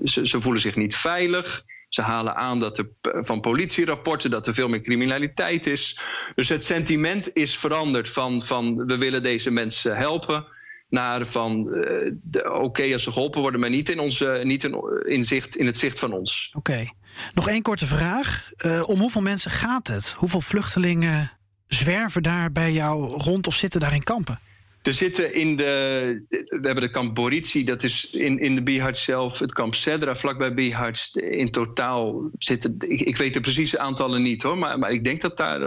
ze, 0.04 0.28
ze 0.28 0.42
voelen 0.42 0.62
zich 0.62 0.76
niet 0.76 0.96
veilig. 0.96 1.64
Ze 1.94 2.02
halen 2.02 2.36
aan 2.36 2.60
dat 2.60 2.78
er 2.78 2.90
van 3.04 3.40
politierapporten 3.40 4.30
dat 4.30 4.48
er 4.48 4.54
veel 4.54 4.68
meer 4.68 4.82
criminaliteit 4.82 5.66
is. 5.66 6.00
Dus 6.36 6.50
het 6.50 6.64
sentiment 6.64 7.36
is 7.36 7.58
veranderd 7.58 8.10
van, 8.10 8.42
van 8.42 8.86
we 8.86 8.98
willen 8.98 9.24
deze 9.24 9.52
mensen 9.52 9.98
helpen. 9.98 10.46
Naar 10.90 11.26
van 11.26 11.68
uh, 11.72 12.62
oké 12.62 12.94
als 12.94 13.04
ze 13.04 13.12
geholpen 13.12 13.42
worden, 13.42 13.60
maar 13.60 13.70
niet 13.70 13.90
in, 13.90 14.00
onze, 14.00 14.42
niet 14.44 14.64
in, 14.64 14.76
in, 15.06 15.24
zicht, 15.24 15.56
in 15.56 15.66
het 15.66 15.78
zicht 15.78 16.00
van 16.00 16.14
ons. 16.14 16.52
Oké. 16.58 16.90
Nog 17.34 17.48
één 17.48 17.62
korte 17.62 17.86
vraag. 17.86 18.50
Uh, 18.66 18.90
om 18.90 19.00
hoeveel 19.00 19.22
mensen 19.22 19.52
gaat 19.52 19.88
het? 19.88 20.14
Hoeveel 20.18 20.42
vluchtelingen 20.42 21.32
zwerven 21.74 22.24
daar 22.24 22.52
bij 22.52 22.72
jou 22.72 23.18
rond 23.18 23.48
of 23.48 23.56
zitten 23.56 23.80
daar 23.80 23.94
in 23.94 24.04
kampen? 24.04 24.40
Er 24.82 24.94
zitten 24.94 25.34
in 25.34 25.56
de. 25.56 26.24
We 26.30 26.60
hebben 26.62 26.84
de 26.84 26.90
kamp 26.90 27.16
Borici, 27.16 27.64
dat 27.64 27.84
is 27.84 28.10
in, 28.10 28.40
in 28.40 28.56
de 28.56 28.62
Bihać 28.62 28.98
zelf. 28.98 29.40
Het 29.40 29.54
kamp 29.54 29.76
Sedra, 29.76 30.16
vlakbij 30.16 30.54
Bihać. 30.54 31.16
In 31.16 31.52
totaal 31.52 32.30
zitten. 32.38 32.76
Ik, 32.80 33.02
ik 33.02 33.18
weet 33.18 33.34
de 33.34 33.40
precieze 33.40 33.80
aantallen 33.80 34.22
niet 34.22 34.44
hoor. 34.44 34.58
Maar, 34.58 34.80
maar 34.80 34.92
ik 34.92 35.04
denk 35.04 35.22
dat 35.22 35.38
daar 35.38 35.60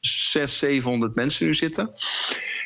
600, 0.00 0.50
700 0.50 1.14
mensen 1.14 1.46
nu 1.46 1.54
zitten. 1.54 1.90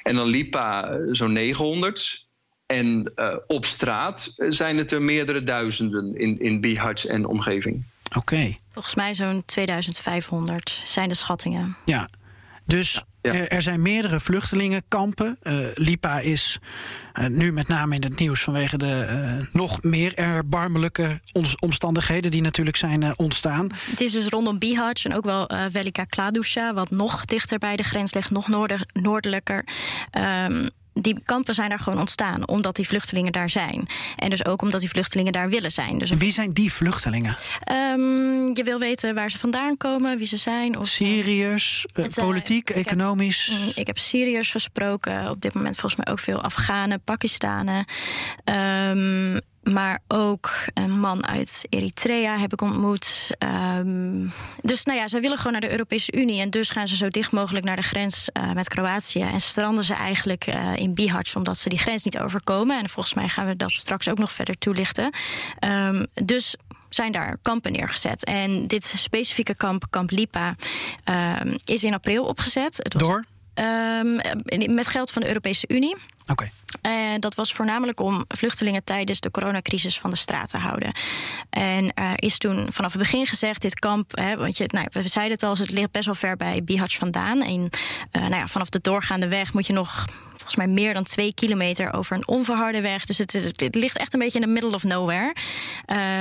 En 0.02 0.14
dan 0.14 0.26
Lipa 0.26 0.88
eh, 0.88 0.98
zo'n 1.10 1.32
900. 1.32 2.26
En 2.66 3.12
uh, 3.16 3.36
op 3.46 3.64
straat 3.64 4.34
zijn 4.36 4.76
het 4.76 4.92
er 4.92 5.02
meerdere 5.02 5.42
duizenden 5.42 6.16
in, 6.16 6.40
in 6.40 6.78
en 7.08 7.26
omgeving. 7.26 7.84
Oké. 8.16 8.56
Volgens 8.70 8.94
mij 8.94 9.14
zo'n 9.14 9.42
2500 9.46 10.82
zijn 10.86 11.08
de 11.08 11.14
schattingen. 11.14 11.76
Ja, 11.84 12.08
dus 12.64 13.04
Er, 13.24 13.62
zijn 13.62 13.82
meerdere 13.82 14.20
vluchtelingenkampen. 14.20 15.38
Uh, 15.42 15.66
Lipa 15.74 16.20
is 16.20 16.58
uh, 17.14 17.26
nu 17.26 17.52
met 17.52 17.68
name 17.68 17.94
in 17.94 18.02
het 18.02 18.18
nieuws 18.18 18.40
vanwege 18.40 18.78
de 18.78 19.06
uh, 19.08 19.54
nog 19.54 19.82
meer 19.82 20.14
erbarmelijke 20.14 21.20
omstandigheden 21.58 22.30
die 22.30 22.42
natuurlijk 22.42 22.76
zijn 22.76 23.18
ontstaan. 23.18 23.70
Het 23.90 24.00
is 24.00 24.12
dus 24.12 24.26
rondom 24.26 24.58
Bihać 24.58 25.04
en 25.04 25.14
ook 25.14 25.24
wel 25.24 25.50
Velika 25.68 26.04
Kladusha, 26.04 26.74
wat 26.74 26.90
nog 26.90 27.24
dichter 27.24 27.58
bij 27.58 27.76
de 27.76 27.82
grens 27.82 28.14
ligt, 28.14 28.30
nog 28.30 28.48
noorder, 28.48 28.86
noordelijker. 28.92 29.64
Um, 30.18 30.68
die 30.94 31.20
kampen 31.24 31.54
zijn 31.54 31.68
daar 31.68 31.78
gewoon 31.78 31.98
ontstaan 31.98 32.48
omdat 32.48 32.76
die 32.76 32.86
vluchtelingen 32.86 33.32
daar 33.32 33.50
zijn. 33.50 33.86
En 34.16 34.30
dus 34.30 34.44
ook 34.44 34.62
omdat 34.62 34.80
die 34.80 34.88
vluchtelingen 34.88 35.32
daar 35.32 35.48
willen 35.48 35.70
zijn. 35.72 35.98
Dus 35.98 36.10
wie 36.10 36.32
zijn 36.32 36.52
die 36.52 36.72
vluchtelingen? 36.72 37.36
Um, 37.72 38.56
je 38.56 38.62
wil 38.64 38.78
weten 38.78 39.14
waar 39.14 39.30
ze 39.30 39.38
vandaan 39.38 39.76
komen, 39.76 40.18
wie 40.18 40.26
ze 40.26 40.36
zijn. 40.36 40.78
Of, 40.78 40.86
Syriërs, 40.86 41.86
uh, 41.94 42.06
politiek, 42.14 42.70
ik 42.70 42.76
economisch? 42.86 43.46
Heb, 43.46 43.60
mm, 43.60 43.72
ik 43.74 43.86
heb 43.86 43.98
Syriërs 43.98 44.50
gesproken. 44.50 45.30
Op 45.30 45.40
dit 45.40 45.54
moment 45.54 45.76
volgens 45.76 46.04
mij 46.04 46.12
ook 46.12 46.20
veel 46.20 46.42
Afghanen, 46.42 47.00
Pakistanen. 47.00 47.84
Um, 48.44 49.40
maar 49.64 50.02
ook 50.08 50.50
een 50.74 51.00
man 51.00 51.26
uit 51.26 51.66
Eritrea 51.68 52.38
heb 52.38 52.52
ik 52.52 52.60
ontmoet. 52.60 53.30
Um, 53.78 54.32
dus 54.62 54.84
nou 54.84 54.98
ja, 54.98 55.08
zij 55.08 55.20
willen 55.20 55.36
gewoon 55.36 55.52
naar 55.52 55.60
de 55.60 55.70
Europese 55.70 56.12
Unie. 56.12 56.40
En 56.40 56.50
dus 56.50 56.70
gaan 56.70 56.88
ze 56.88 56.96
zo 56.96 57.08
dicht 57.08 57.32
mogelijk 57.32 57.64
naar 57.64 57.76
de 57.76 57.82
grens 57.82 58.28
uh, 58.32 58.52
met 58.52 58.68
Kroatië. 58.68 59.20
En 59.20 59.40
stranden 59.40 59.84
ze 59.84 59.94
eigenlijk 59.94 60.46
uh, 60.46 60.76
in 60.76 60.94
Bihać, 60.94 61.36
omdat 61.36 61.58
ze 61.58 61.68
die 61.68 61.78
grens 61.78 62.02
niet 62.02 62.18
overkomen. 62.18 62.78
En 62.78 62.88
volgens 62.88 63.14
mij 63.14 63.28
gaan 63.28 63.46
we 63.46 63.56
dat 63.56 63.70
straks 63.70 64.08
ook 64.08 64.18
nog 64.18 64.32
verder 64.32 64.58
toelichten. 64.58 65.12
Um, 65.66 66.06
dus 66.14 66.56
zijn 66.88 67.12
daar 67.12 67.38
kampen 67.42 67.72
neergezet. 67.72 68.24
En 68.24 68.66
dit 68.66 68.92
specifieke 68.96 69.56
kamp, 69.56 69.84
Kamp 69.90 70.10
Lipa, 70.10 70.54
um, 71.04 71.58
is 71.64 71.84
in 71.84 71.94
april 71.94 72.24
opgezet. 72.24 72.76
Het 72.82 72.92
was, 72.92 73.02
Door? 73.02 73.24
Met 74.66 74.88
geld 74.88 75.10
van 75.10 75.22
de 75.22 75.28
Europese 75.28 75.64
Unie. 75.68 75.96
Oké. 76.26 76.50
En 76.82 77.20
dat 77.20 77.34
was 77.34 77.52
voornamelijk 77.52 78.00
om 78.00 78.24
vluchtelingen 78.28 78.84
tijdens 78.84 79.20
de 79.20 79.30
coronacrisis 79.30 79.98
van 79.98 80.10
de 80.10 80.16
straat 80.16 80.48
te 80.48 80.58
houden. 80.58 80.92
En 81.50 81.94
er 81.94 82.22
is 82.22 82.38
toen 82.38 82.72
vanaf 82.72 82.92
het 82.92 83.02
begin 83.02 83.26
gezegd: 83.26 83.62
dit 83.62 83.78
kamp, 83.78 84.16
hè, 84.16 84.36
want 84.36 84.56
je, 84.56 84.64
nou, 84.66 84.86
we 84.90 85.08
zeiden 85.08 85.32
het 85.32 85.42
al, 85.42 85.56
het 85.56 85.70
ligt 85.70 85.90
best 85.90 86.06
wel 86.06 86.14
ver 86.14 86.36
bij 86.36 86.62
Bihać 86.64 86.96
vandaan. 86.96 87.42
En 87.42 87.60
uh, 87.60 88.22
nou 88.22 88.34
ja, 88.34 88.46
vanaf 88.46 88.68
de 88.68 88.80
doorgaande 88.82 89.28
weg 89.28 89.52
moet 89.52 89.66
je 89.66 89.72
nog 89.72 90.06
volgens 90.30 90.56
mij 90.56 90.66
meer 90.66 90.94
dan 90.94 91.02
twee 91.02 91.34
kilometer 91.34 91.92
over 91.92 92.16
een 92.16 92.28
onverharde 92.28 92.80
weg. 92.80 93.04
Dus 93.04 93.18
het, 93.18 93.34
is, 93.34 93.44
het 93.44 93.74
ligt 93.74 93.98
echt 93.98 94.14
een 94.14 94.20
beetje 94.20 94.38
in 94.40 94.44
the 94.44 94.52
middle 94.52 94.74
of 94.74 94.84
nowhere. 94.84 95.34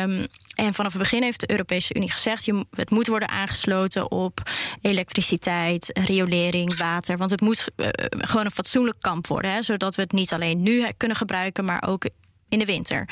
Um, 0.02 0.26
en 0.56 0.74
vanaf 0.74 0.94
het 0.94 1.02
begin 1.02 1.24
heeft 1.24 1.40
de 1.40 1.52
Europese 1.52 1.96
Unie 1.96 2.12
gezegd: 2.12 2.46
je, 2.46 2.66
het 2.72 2.90
moet 2.90 3.08
worden 3.08 3.30
aangesloten 3.30 4.12
op 4.12 4.42
elektriciteit, 4.82 6.00
riolering, 6.06 6.78
water. 6.78 7.18
Want 7.18 7.32
het 7.32 7.42
moet 7.42 7.72
uh, 7.76 7.88
gewoon 8.10 8.46
een 8.46 8.52
fatsoenlijk 8.52 8.98
kamp 9.02 9.28
worden, 9.28 9.52
hè, 9.52 9.62
zodat 9.62 9.96
we 9.96 10.02
het 10.02 10.12
niet 10.12 10.34
alleen 10.34 10.64
nu 10.64 10.88
kunnen 10.98 11.18
gebruiken, 11.18 11.66
maar 11.66 11.84
ook 11.88 12.06
in 12.50 12.60
de 12.60 12.66
winter. 12.66 13.10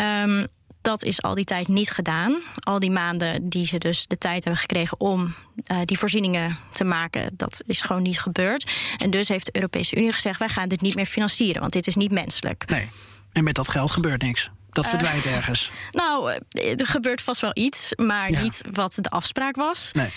Um, 0.00 0.46
dat 0.80 1.02
is 1.02 1.22
al 1.22 1.34
die 1.34 1.44
tijd 1.44 1.68
niet 1.68 1.90
gedaan. 1.90 2.42
Al 2.54 2.78
die 2.78 2.90
maanden 2.90 3.48
die 3.48 3.66
ze 3.66 3.78
dus 3.78 4.06
de 4.06 4.18
tijd 4.18 4.44
hebben 4.44 4.60
gekregen 4.60 5.00
om 5.00 5.34
uh, 5.72 5.78
die 5.84 5.98
voorzieningen 5.98 6.56
te 6.72 6.84
maken, 6.84 7.30
dat 7.36 7.62
is 7.66 7.80
gewoon 7.80 8.02
niet 8.02 8.20
gebeurd. 8.20 8.70
En 8.96 9.10
dus 9.10 9.28
heeft 9.28 9.44
de 9.44 9.56
Europese 9.56 9.96
Unie 9.96 10.12
gezegd: 10.12 10.38
wij 10.38 10.48
gaan 10.48 10.68
dit 10.68 10.80
niet 10.80 10.94
meer 10.94 11.06
financieren, 11.06 11.60
want 11.60 11.72
dit 11.72 11.86
is 11.86 11.96
niet 11.96 12.10
menselijk. 12.10 12.68
Nee. 12.68 12.88
En 13.32 13.44
met 13.44 13.54
dat 13.54 13.68
geld 13.68 13.90
gebeurt 13.90 14.22
niks. 14.22 14.50
Dat 14.76 14.84
eh, 14.84 14.90
verdwijnt 14.90 15.26
uh, 15.26 15.36
ergens. 15.36 15.70
Nou, 15.90 16.38
eh, 16.48 16.80
er 16.80 16.86
gebeurt 16.86 17.22
vast 17.22 17.40
wel 17.40 17.50
iets, 17.54 17.92
maar 17.96 18.30
ja. 18.30 18.40
niet 18.40 18.62
wat 18.72 18.98
de 19.00 19.08
afspraak 19.08 19.56
was. 19.56 19.90
Nee. 19.92 20.10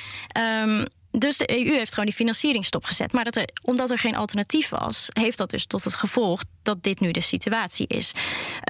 Um, 0.62 0.86
dus 1.12 1.38
de 1.38 1.58
EU 1.58 1.72
heeft 1.72 1.90
gewoon 1.90 2.06
die 2.06 2.16
financiering 2.16 2.66
stopgezet. 2.66 3.12
Maar 3.12 3.24
dat 3.24 3.36
er, 3.36 3.50
omdat 3.62 3.92
er 3.92 4.00
geen 4.00 4.16
alternatief 4.16 4.70
was, 4.70 5.08
heeft 5.10 5.38
dat 5.38 5.50
dus 5.50 5.66
tot 5.66 5.84
het 5.84 5.96
gevolg 5.96 6.44
dat 6.64 6.84
dit 6.84 7.00
nu 7.00 7.12
de 7.12 7.22
situatie 7.22 7.88
is. 7.88 8.12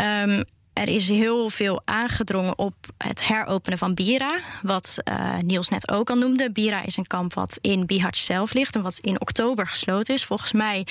Um, 0.01 0.43
er 0.79 0.87
is 0.87 1.09
heel 1.09 1.49
veel 1.49 1.81
aangedrongen 1.85 2.57
op 2.57 2.73
het 2.97 3.27
heropenen 3.27 3.77
van 3.77 3.93
Bira. 3.93 4.39
Wat 4.61 4.97
uh, 5.03 5.37
Niels 5.37 5.69
net 5.69 5.91
ook 5.91 6.09
al 6.09 6.15
noemde. 6.15 6.51
Bira 6.51 6.83
is 6.85 6.97
een 6.97 7.07
kamp 7.07 7.33
wat 7.33 7.57
in 7.61 7.85
Bihać 7.85 8.15
zelf 8.15 8.53
ligt. 8.53 8.75
En 8.75 8.81
wat 8.81 8.97
in 9.01 9.21
oktober 9.21 9.67
gesloten 9.67 10.13
is. 10.13 10.25
Volgens 10.25 10.51
mij, 10.51 10.87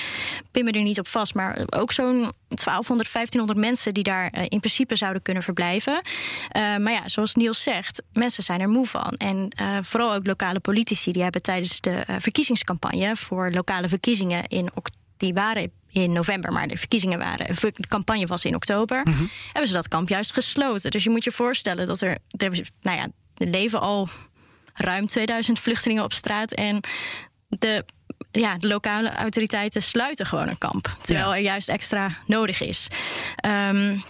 pin 0.51 0.63
me 0.63 0.71
er 0.71 0.81
niet 0.81 0.99
op 0.99 1.07
vast. 1.07 1.33
Maar 1.33 1.57
ook 1.69 1.91
zo'n 1.91 2.31
1200, 2.47 3.13
1500 3.13 3.59
mensen 3.59 3.93
die 3.93 4.03
daar 4.03 4.33
uh, 4.37 4.41
in 4.47 4.59
principe 4.59 4.95
zouden 4.95 5.21
kunnen 5.21 5.43
verblijven. 5.43 5.93
Uh, 5.93 6.01
maar 6.77 6.91
ja, 6.91 7.07
zoals 7.07 7.35
Niels 7.35 7.63
zegt, 7.63 8.01
mensen 8.13 8.43
zijn 8.43 8.61
er 8.61 8.69
moe 8.69 8.85
van. 8.85 9.13
En 9.17 9.49
vooral 9.81 10.13
ook 10.13 10.27
lokale 10.27 10.59
politici. 10.59 11.11
Die 11.11 11.23
hebben 11.23 11.41
tijdens 11.41 11.81
de 11.81 12.03
verkiezingscampagne 12.19 13.15
voor 13.15 13.51
lokale 13.51 13.87
verkiezingen 13.87 14.47
in 14.47 14.65
oktober 14.65 14.98
die 15.19 15.33
waren 15.33 15.71
in 15.89 16.11
november, 16.11 16.51
maar 16.51 16.67
de 16.67 16.77
verkiezingen 16.77 17.19
waren, 17.19 17.55
de 17.55 17.87
campagne 17.87 18.25
was 18.25 18.45
in 18.45 18.55
oktober, 18.55 19.01
mm 19.03 19.13
-hmm. 19.13 19.29
hebben 19.45 19.67
ze 19.67 19.73
dat 19.73 19.87
kamp 19.87 20.09
juist 20.09 20.33
gesloten. 20.33 20.91
Dus 20.91 21.03
je 21.03 21.09
moet 21.09 21.23
je 21.23 21.31
voorstellen 21.31 21.87
dat 21.87 22.01
er, 22.01 22.17
er 22.37 22.51
nou 22.81 22.97
ja, 22.97 23.07
er 23.37 23.47
leven 23.47 23.81
al 23.81 24.09
ruim 24.73 25.07
2000 25.07 25.59
vluchtelingen 25.59 26.03
op 26.03 26.13
straat 26.13 26.51
en 26.51 26.79
de, 27.47 27.85
ja, 28.31 28.57
de 28.57 28.67
lokale 28.67 29.15
autoriteiten 29.15 29.81
sluiten 29.81 30.25
gewoon 30.25 30.47
een 30.47 30.57
kamp, 30.57 30.97
terwijl 31.01 31.29
ja. 31.29 31.35
er 31.35 31.41
juist 31.41 31.69
extra 31.69 32.17
nodig 32.25 32.61
is. 32.61 32.87
Um, 33.45 34.03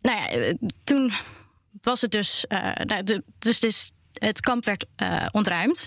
nou 0.00 0.18
ja, 0.20 0.54
toen 0.84 1.12
was 1.80 2.00
het 2.00 2.10
dus, 2.10 2.44
uh, 2.48 2.72
de, 3.04 3.22
dus, 3.38 3.60
dus 3.60 3.90
het 4.18 4.40
kamp 4.40 4.64
werd 4.64 4.86
uh, 5.02 5.26
ontruimd. 5.30 5.86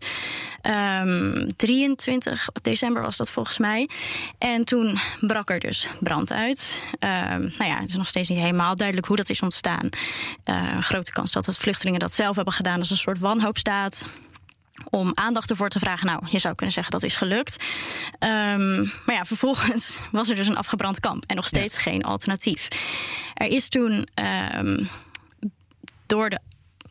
Um, 1.01 1.47
23 1.55 2.49
december 2.61 3.01
was 3.01 3.17
dat 3.17 3.31
volgens 3.31 3.57
mij. 3.57 3.89
En 4.37 4.63
toen 4.65 4.97
brak 5.19 5.49
er 5.49 5.59
dus 5.59 5.87
brand 5.99 6.31
uit. 6.31 6.83
Um, 6.99 7.09
nou 7.57 7.69
ja, 7.69 7.79
het 7.79 7.89
is 7.89 7.95
nog 7.95 8.07
steeds 8.07 8.29
niet 8.29 8.39
helemaal 8.39 8.75
duidelijk 8.75 9.07
hoe 9.07 9.17
dat 9.17 9.29
is 9.29 9.41
ontstaan. 9.41 9.89
Uh, 10.45 10.81
grote 10.81 11.11
kans 11.11 11.31
dat 11.31 11.45
het 11.45 11.57
vluchtelingen 11.57 11.99
dat 11.99 12.13
zelf 12.13 12.35
hebben 12.35 12.53
gedaan 12.53 12.79
als 12.79 12.89
een 12.89 12.97
soort 12.97 13.19
wanhoopstaat 13.19 14.05
om 14.89 15.11
aandacht 15.13 15.49
ervoor 15.49 15.69
te 15.69 15.79
vragen. 15.79 16.05
Nou, 16.05 16.23
je 16.29 16.39
zou 16.39 16.55
kunnen 16.55 16.73
zeggen 16.73 16.93
dat 16.93 17.03
is 17.03 17.15
gelukt. 17.15 17.63
Um, 18.19 18.91
maar 19.05 19.15
ja, 19.15 19.25
vervolgens 19.25 19.99
was 20.11 20.29
er 20.29 20.35
dus 20.35 20.47
een 20.47 20.57
afgebrand 20.57 20.99
kamp 20.99 21.23
en 21.27 21.35
nog 21.35 21.47
steeds 21.47 21.75
ja. 21.75 21.81
geen 21.81 22.03
alternatief. 22.03 22.67
Er 23.33 23.47
is 23.47 23.69
toen 23.69 24.07
um, 24.55 24.87
door 26.05 26.29
de 26.29 26.39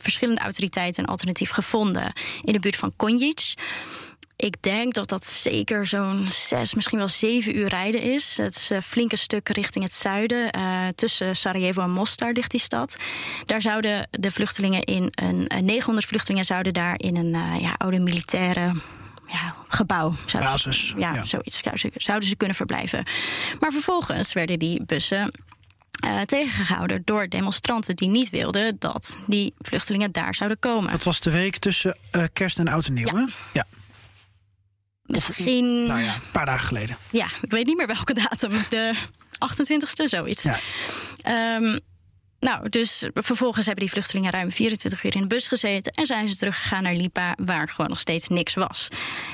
verschillende 0.02 0.40
autoriteiten 0.40 1.02
een 1.02 1.10
alternatief 1.10 1.50
gevonden 1.50 2.12
in 2.42 2.52
de 2.52 2.60
buurt 2.60 2.76
van 2.76 2.92
Konjic. 2.96 3.54
Ik 4.36 4.62
denk 4.62 4.94
dat 4.94 5.08
dat 5.08 5.24
zeker 5.24 5.86
zo'n 5.86 6.28
zes, 6.28 6.74
misschien 6.74 6.98
wel 6.98 7.08
zeven 7.08 7.56
uur 7.56 7.68
rijden 7.68 8.02
is. 8.02 8.36
Het 8.36 8.56
is 8.56 8.70
een 8.70 8.82
flinke 8.82 9.16
stuk 9.16 9.48
richting 9.48 9.84
het 9.84 9.92
zuiden. 9.92 10.56
Uh, 10.58 10.88
tussen 10.94 11.36
Sarajevo 11.36 11.82
en 11.82 11.90
Mostar 11.90 12.32
ligt 12.32 12.50
die 12.50 12.60
stad. 12.60 12.96
Daar 13.46 13.62
zouden 13.62 14.08
de 14.10 14.30
vluchtelingen 14.30 14.82
in 14.82 15.08
een 15.14 15.48
900 15.64 16.06
vluchtelingen 16.06 16.44
zouden 16.44 16.72
daar 16.72 16.94
in 16.96 17.16
een 17.16 17.36
uh, 17.36 17.60
ja, 17.60 17.74
oude 17.78 17.98
militaire 17.98 18.72
ja, 19.26 19.54
gebouw. 19.68 20.12
Zouden 20.26 20.52
Basis. 20.52 20.88
Ze, 20.88 20.98
ja, 20.98 21.14
ja, 21.14 21.24
zoiets 21.24 21.62
zouden 21.96 22.28
ze 22.28 22.36
kunnen 22.36 22.56
verblijven. 22.56 23.04
Maar 23.60 23.72
vervolgens 23.72 24.32
werden 24.32 24.58
die 24.58 24.84
bussen 24.84 25.32
uh, 26.04 26.20
tegengehouden 26.20 27.02
door 27.04 27.28
demonstranten 27.28 27.96
die 27.96 28.08
niet 28.08 28.30
wilden 28.30 28.76
dat 28.78 29.18
die 29.26 29.54
vluchtelingen 29.58 30.12
daar 30.12 30.34
zouden 30.34 30.58
komen. 30.58 30.90
Dat 30.90 31.02
was 31.02 31.20
de 31.20 31.30
week 31.30 31.56
tussen 31.56 31.98
uh, 32.16 32.24
kerst 32.32 32.58
en 32.58 32.68
oud 32.68 32.86
en 32.86 32.94
nieuw, 32.94 33.06
ja. 33.06 33.14
hè? 33.14 33.24
Ja. 33.52 33.64
Misschien. 35.02 35.86
nou 35.86 36.00
ja, 36.00 36.14
een 36.14 36.20
paar 36.32 36.46
dagen 36.46 36.66
geleden. 36.66 36.96
Ja, 37.10 37.26
ik 37.42 37.50
weet 37.50 37.66
niet 37.66 37.76
meer 37.76 37.86
welke 37.86 38.14
datum. 38.14 38.52
De 38.68 38.94
28ste, 39.30 40.04
zoiets. 40.04 40.42
Ja. 40.42 40.58
Ehm, 41.22 41.78
nou, 42.40 42.68
dus 42.68 43.08
vervolgens 43.14 43.66
hebben 43.66 43.84
die 43.84 43.92
vluchtelingen 43.92 44.30
ruim 44.32 44.50
24 44.50 45.04
uur 45.04 45.14
in 45.14 45.20
de 45.20 45.26
bus 45.26 45.46
gezeten 45.46 45.92
en 45.92 46.06
zijn 46.06 46.28
ze 46.28 46.36
teruggegaan 46.36 46.82
naar 46.82 46.94
Lipa, 46.94 47.34
waar 47.44 47.68
gewoon 47.68 47.88
nog 47.88 47.98
steeds 47.98 48.28
niks 48.28 48.54
was. 48.54 48.88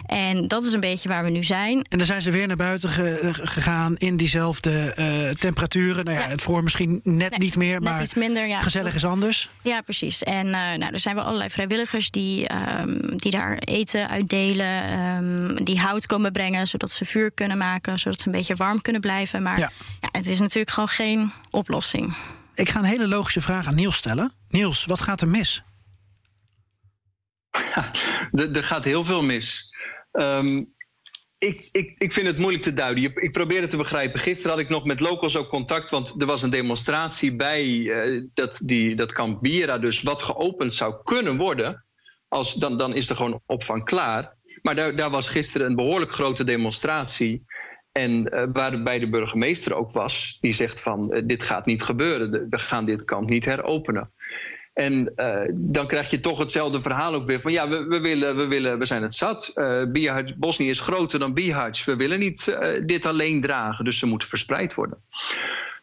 En 0.07 0.49
dat 0.49 0.65
is 0.65 0.73
een 0.73 0.81
beetje 0.81 1.09
waar 1.09 1.25
we 1.25 1.31
nu 1.31 1.45
zijn. 1.45 1.85
En 1.89 1.99
dan 1.99 2.07
zijn 2.07 2.23
ze 2.23 2.31
weer 2.31 2.47
naar 2.47 2.57
buiten 2.57 2.91
ge- 2.91 3.31
gegaan 3.43 3.97
in 3.97 4.17
diezelfde 4.17 4.93
eh, 4.95 5.31
temperaturen. 5.31 6.05
Nou 6.05 6.17
ja, 6.17 6.23
Ja. 6.25 6.29
het 6.31 6.43
voor 6.43 6.63
misschien 6.63 7.01
net 7.03 7.31
Nee, 7.31 7.39
niet 7.39 7.57
meer, 7.57 7.73
net 7.81 7.83
maar 7.83 8.03
iets 8.03 8.15
minder, 8.15 8.47
ja. 8.47 8.61
gezellig 8.61 8.95
is 8.95 9.05
anders. 9.05 9.49
Ja, 9.63 9.81
precies. 9.81 10.23
En 10.23 10.47
eh, 10.47 10.53
nou, 10.53 10.93
er 10.93 11.01
zijn 11.01 11.15
wel 11.15 11.25
allerlei 11.25 11.51
vrijwilligers 11.51 12.11
die, 12.11 12.47
ehm, 12.49 13.17
die 13.17 13.31
daar 13.31 13.59
eten 13.59 14.09
uitdelen, 14.09 14.83
ehm, 14.85 15.65
die 15.65 15.79
hout 15.81 16.07
komen 16.07 16.33
brengen, 16.33 16.67
zodat 16.67 16.91
ze 16.91 17.05
vuur 17.05 17.31
kunnen 17.33 17.59
maken, 17.59 17.99
zodat 17.99 18.21
ze 18.21 18.27
een 18.27 18.33
beetje 18.33 18.55
warm 18.57 18.81
kunnen 18.83 19.01
blijven. 19.01 19.43
Maar 19.43 19.59
Ja. 19.59 19.71
ja. 20.01 20.09
het 20.13 20.27
is 20.27 20.41
natuurlijk 20.41 20.71
gewoon 20.71 20.89
geen 20.89 21.33
oplossing. 21.51 22.15
Ik 22.55 22.69
ga 22.69 22.79
een 22.79 22.85
hele 22.85 23.09
logische 23.09 23.41
vraag 23.41 23.67
aan 23.67 23.75
Niels 23.75 23.97
stellen. 23.97 24.33
Niels, 24.49 24.85
wat 24.85 25.01
gaat 25.01 25.21
er 25.21 25.29
mis? 25.29 25.63
Er, 28.33 28.57
er 28.57 28.65
gaat 28.65 28.85
heel 28.85 29.05
veel 29.05 29.23
mis. 29.23 29.75
Ehm, 30.13 30.65
ik, 31.39 31.69
ik, 31.73 31.95
ik 31.99 32.13
vind 32.13 32.27
het 32.27 32.39
moeilijk 32.39 32.63
te 32.63 32.73
duiden. 32.73 33.05
Ik 33.15 33.33
probeer 33.33 33.61
het 33.61 33.71
te 33.71 33.77
begrijpen. 33.77 34.21
Gisteren 34.21 34.51
had 34.51 34.61
ik 34.61 34.69
nog 34.69 34.85
met 34.85 35.01
locals 35.01 35.37
ook 35.37 35.49
contact, 35.49 35.91
want 35.91 36.21
er 36.21 36.27
was 36.27 36.43
een 36.43 36.51
demonstratie 36.51 37.37
bij 37.37 37.91
eh, 37.91 38.23
dat, 38.35 38.61
die, 38.65 38.97
dat 38.97 39.13
kamp 39.13 39.43
Bira, 39.43 39.79
dus 39.79 40.03
wat 40.03 40.23
geopend 40.23 40.75
zou 40.75 40.95
kunnen 41.03 41.37
worden. 41.37 41.85
Als, 42.29 42.55
dan, 42.55 42.79
dan 42.79 42.95
is 42.95 43.09
er 43.09 43.17
gewoon 43.17 43.43
opvang 43.47 43.85
klaar. 43.85 44.37
Maar 44.63 44.75
daar, 44.75 44.97
daar 44.97 45.11
was 45.11 45.29
gisteren 45.29 45.67
een 45.67 45.77
behoorlijk 45.77 46.13
grote 46.13 46.45
demonstratie. 46.45 47.45
En 47.95 48.29
eh, 48.29 48.45
waarbij 48.53 48.99
de 48.99 49.09
burgemeester 49.09 49.75
ook 49.75 49.93
was, 49.93 50.39
die 50.41 50.53
zegt 50.53 50.81
van 50.81 51.13
eh, 51.13 51.23
dit 51.25 51.43
gaat 51.43 51.67
niet 51.67 51.83
gebeuren. 51.83 52.47
We 52.49 52.59
gaan 52.59 52.85
dit 52.85 53.05
kamp 53.05 53.29
niet 53.29 53.45
heropenen. 53.45 54.11
En 54.73 55.13
eh, 55.17 55.49
dan 55.53 55.87
krijg 55.87 56.11
je 56.11 56.21
toch 56.21 56.39
hetzelfde 56.39 56.81
verhaal 56.81 57.15
ook 57.15 57.27
weer 57.27 57.41
van 57.41 57.53
ja, 57.53 57.69
we, 57.69 57.85
we, 57.85 58.01
willen, 58.01 58.37
we, 58.37 58.47
willen, 58.47 58.79
we 58.79 58.85
zijn 58.85 59.03
het 59.03 59.15
zat. 59.15 59.53
Bihać- 59.93 60.37
Bosnië 60.37 60.69
is 60.69 60.81
groter 60.81 61.19
dan 61.19 61.35
Bihać. 61.35 61.85
We 61.85 61.97
willen 61.97 62.19
niet 62.19 62.59
dit 62.87 63.07
alleen 63.07 63.41
dragen, 63.41 63.85
dus 63.85 63.99
ze 63.99 64.07
moeten 64.07 64.29
verspreid 64.29 64.75
worden. 64.75 64.99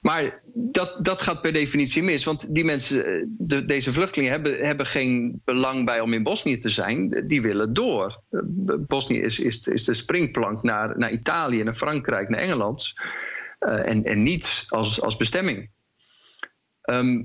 Maar 0.02 0.42
dat, 0.54 0.98
dat 1.06 1.22
gaat 1.22 1.42
per 1.42 1.54
definitie 1.54 2.04
mis, 2.04 2.24
want 2.24 2.56
die 2.56 2.64
mensen, 2.64 3.06
eh, 3.06 3.26
de, 3.28 3.66
deze 3.66 3.92
vluchtelingen 3.92 4.32
hebben, 4.32 4.66
hebben 4.66 4.86
geen 4.86 5.42
belang 5.46 5.86
bij 5.86 6.00
om 6.00 6.14
in 6.14 6.24
Bosnië 6.24 6.58
te 6.58 6.70
zijn. 6.70 7.28
Die 7.28 7.42
willen 7.42 7.74
door. 7.74 8.22
Eh, 8.30 8.42
Bosnië 8.88 9.22
is, 9.22 9.40
is, 9.40 9.68
is 9.68 9.84
de 9.84 9.94
springplank 9.94 10.64
naar, 10.64 10.98
naar 10.98 11.12
Italië, 11.12 11.64
naar 11.64 11.74
Frankrijk, 11.74 12.30
naar 12.30 12.40
Engeland. 12.40 12.94
Eh, 13.60 13.88
en, 13.90 14.04
en 14.04 14.24
niet 14.24 14.66
als, 14.68 15.02
als 15.02 15.18
bestemming. 15.18 15.70
Ehm, 16.82 17.24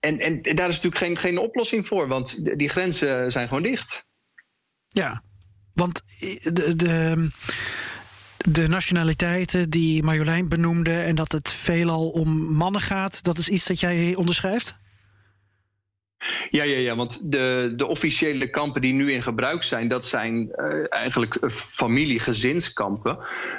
en, 0.00 0.18
en 0.18 0.42
daar 0.42 0.68
is 0.68 0.80
natuurlijk 0.82 0.96
geen, 0.96 1.16
geen 1.16 1.38
oplossing 1.38 1.86
voor, 1.86 2.08
want 2.08 2.58
die 2.58 2.68
grenzen 2.68 3.30
zijn 3.30 3.48
gewoon 3.48 3.62
dicht. 3.62 4.06
Ja, 4.88 5.22
want 5.74 6.02
de, 6.42 6.76
de, 6.76 7.28
de 8.38 8.68
nationaliteiten 8.68 9.70
die 9.70 10.02
Marjolein 10.02 10.48
benoemde... 10.48 11.00
en 11.00 11.14
dat 11.14 11.32
het 11.32 11.48
veelal 11.48 12.08
om 12.08 12.28
mannen 12.52 12.80
gaat, 12.80 13.22
dat 13.22 13.38
is 13.38 13.48
iets 13.48 13.66
dat 13.66 13.80
jij 13.80 14.14
onderschrijft? 14.14 14.76
Ja, 16.50 16.64
ja, 16.64 16.76
ja, 16.76 16.96
want 16.96 17.32
de, 17.32 17.72
de 17.76 17.86
officiële 17.86 18.50
kampen 18.50 18.80
die 18.80 18.92
nu 18.92 19.12
in 19.12 19.22
gebruik 19.22 19.62
zijn, 19.62 19.88
dat 19.88 20.04
zijn 20.04 20.52
eh, 20.52 20.92
eigenlijk 20.92 21.34
eh, 21.34 21.48
familie-gezinskampen. 21.50 23.18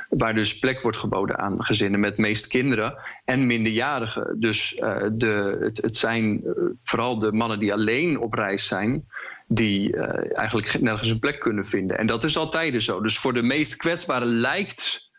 Waar 0.09 0.35
dus 0.35 0.59
plek 0.59 0.81
wordt 0.81 0.97
geboden 0.97 1.37
aan 1.37 1.63
gezinnen 1.63 1.99
met 1.99 2.17
meest 2.17 2.47
kinderen 2.47 2.97
en 3.25 3.45
minderjarigen. 3.45 4.35
Dus 4.39 4.75
eh, 4.75 5.05
de, 5.11 5.57
het, 5.61 5.81
het 5.81 5.95
zijn 5.95 6.43
vooral 6.83 7.19
de 7.19 7.31
mannen 7.31 7.59
die 7.59 7.73
alleen 7.73 8.19
op 8.19 8.33
reis 8.33 8.67
zijn. 8.67 9.07
Die 9.51 9.95
eh, 9.95 10.37
eigenlijk 10.37 10.67
ge- 10.67 10.81
nergens 10.81 11.09
een 11.09 11.19
plek 11.19 11.39
kunnen 11.39 11.65
vinden. 11.65 11.97
En 11.97 12.07
dat 12.07 12.23
is 12.23 12.37
altijd 12.37 12.83
zo. 12.83 13.01
Dus 13.01 13.17
voor 13.17 13.33
de 13.33 13.41
meest 13.41 13.75
kwetsbaren 13.75 14.27
lijkt 14.27 15.09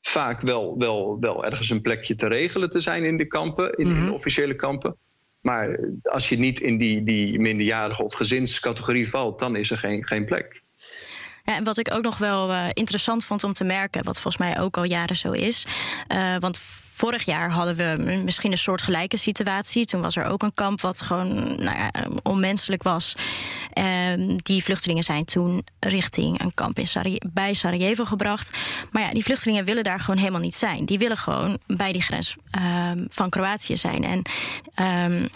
vaak 0.00 0.40
wel, 0.40 0.78
wel, 0.78 1.16
wel 1.20 1.44
ergens 1.44 1.70
een 1.70 1.80
plekje 1.80 2.14
te 2.14 2.26
regelen 2.28 2.68
te 2.68 2.80
zijn 2.80 3.04
in 3.04 3.16
de 3.16 3.26
kampen, 3.26 3.72
in, 3.72 3.86
in 3.96 4.04
de 4.04 4.12
officiële 4.12 4.54
kampen. 4.56 4.96
Maar 5.40 5.78
als 6.02 6.28
je 6.28 6.38
niet 6.38 6.60
in 6.60 6.78
die, 6.78 7.02
die 7.04 7.38
minderjarige 7.38 8.02
of 8.02 8.14
gezinscategorie 8.14 9.08
valt, 9.08 9.38
dan 9.38 9.56
is 9.56 9.70
er 9.70 9.78
geen, 9.78 10.04
geen 10.06 10.24
plek. 10.24 10.62
Ja, 11.46 11.56
en 11.56 11.64
wat 11.64 11.78
ik 11.78 11.94
ook 11.94 12.02
nog 12.02 12.18
wel 12.18 12.52
eh, 12.52 12.64
interessant 12.72 13.24
vond 13.24 13.44
om 13.44 13.52
te 13.52 13.64
merken, 13.64 14.04
wat 14.04 14.20
volgens 14.20 14.36
mij 14.36 14.60
ook 14.60 14.76
al 14.76 14.84
jaren 14.84 15.16
zo 15.16 15.30
is. 15.30 15.66
eh, 16.06 16.36
want 16.38 16.58
vorig 16.92 17.22
jaar 17.24 17.50
hadden 17.50 17.76
we 17.76 18.20
misschien 18.24 18.50
een 18.50 18.58
soortgelijke 18.58 19.16
situatie. 19.16 19.84
Toen 19.84 20.00
was 20.00 20.16
er 20.16 20.24
ook 20.24 20.42
een 20.42 20.54
kamp 20.54 20.80
wat 20.80 21.02
gewoon 21.02 21.34
nou 21.44 21.76
ja, 21.76 21.90
onmenselijk 22.22 22.82
was. 22.82 23.14
En 23.72 24.36
die 24.36 24.64
vluchtelingen 24.64 25.02
zijn 25.02 25.24
toen 25.24 25.64
richting 25.80 26.40
een 26.40 26.54
kamp 26.54 26.78
in 26.78 27.20
bij 27.32 27.54
Sarajevo 27.54 28.04
gebracht. 28.04 28.50
Maar 28.90 29.02
ja, 29.02 29.10
die 29.12 29.24
vluchtelingen 29.24 29.64
willen 29.64 29.84
daar 29.84 30.00
gewoon 30.00 30.18
helemaal 30.18 30.40
niet 30.40 30.54
zijn. 30.54 30.84
Die 30.84 30.98
willen 30.98 31.16
gewoon 31.16 31.58
bij 31.66 31.92
die 31.92 32.02
grens 32.02 32.36
ehm, 32.50 33.04
van 33.08 33.30
Kroatië 33.30 33.76
zijn. 33.76 34.04
En. 34.04 34.22
ehm, 34.74 35.26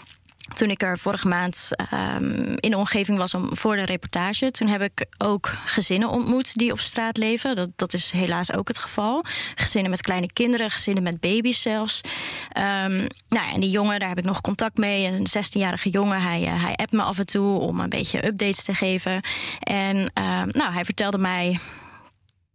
toen 0.53 0.69
ik 0.69 0.81
er 0.81 0.97
vorige 0.97 1.27
maand 1.27 1.69
ehm, 1.75 2.55
in 2.55 2.69
de 2.69 2.77
omgeving 2.77 3.17
was 3.17 3.33
om, 3.33 3.55
voor 3.55 3.75
de 3.75 3.85
reportage, 3.85 4.51
toen 4.51 4.67
heb 4.67 4.81
ik 4.81 5.05
ook 5.17 5.47
gezinnen 5.65 6.09
ontmoet 6.09 6.57
die 6.57 6.71
op 6.71 6.79
straat 6.79 7.17
leven. 7.17 7.55
Dat, 7.55 7.69
dat 7.75 7.93
is 7.93 8.11
helaas 8.11 8.53
ook 8.53 8.67
het 8.67 8.77
geval. 8.77 9.23
Gezinnen 9.55 9.89
met 9.89 10.01
kleine 10.01 10.33
kinderen, 10.33 10.71
gezinnen 10.71 11.03
met 11.03 11.19
baby's 11.19 11.61
zelfs. 11.61 12.01
Ehm, 12.49 12.97
nou 13.29 13.47
ja, 13.47 13.51
en 13.53 13.59
die 13.59 13.69
jongen, 13.69 13.99
daar 13.99 14.09
heb 14.09 14.17
ik 14.17 14.23
nog 14.23 14.41
contact 14.41 14.77
mee. 14.77 15.05
Een 15.05 15.27
16-jarige 15.27 15.89
jongen, 15.89 16.21
hij, 16.21 16.45
eh, 16.45 16.63
hij 16.63 16.75
appt 16.75 16.91
me 16.91 17.01
af 17.01 17.19
en 17.19 17.25
toe 17.25 17.59
om 17.59 17.79
een 17.79 17.89
beetje 17.89 18.25
updates 18.25 18.63
te 18.63 18.73
geven. 18.73 19.19
En 19.59 20.11
ehm, 20.13 20.47
nou, 20.51 20.73
hij 20.73 20.85
vertelde 20.85 21.17
mij 21.17 21.59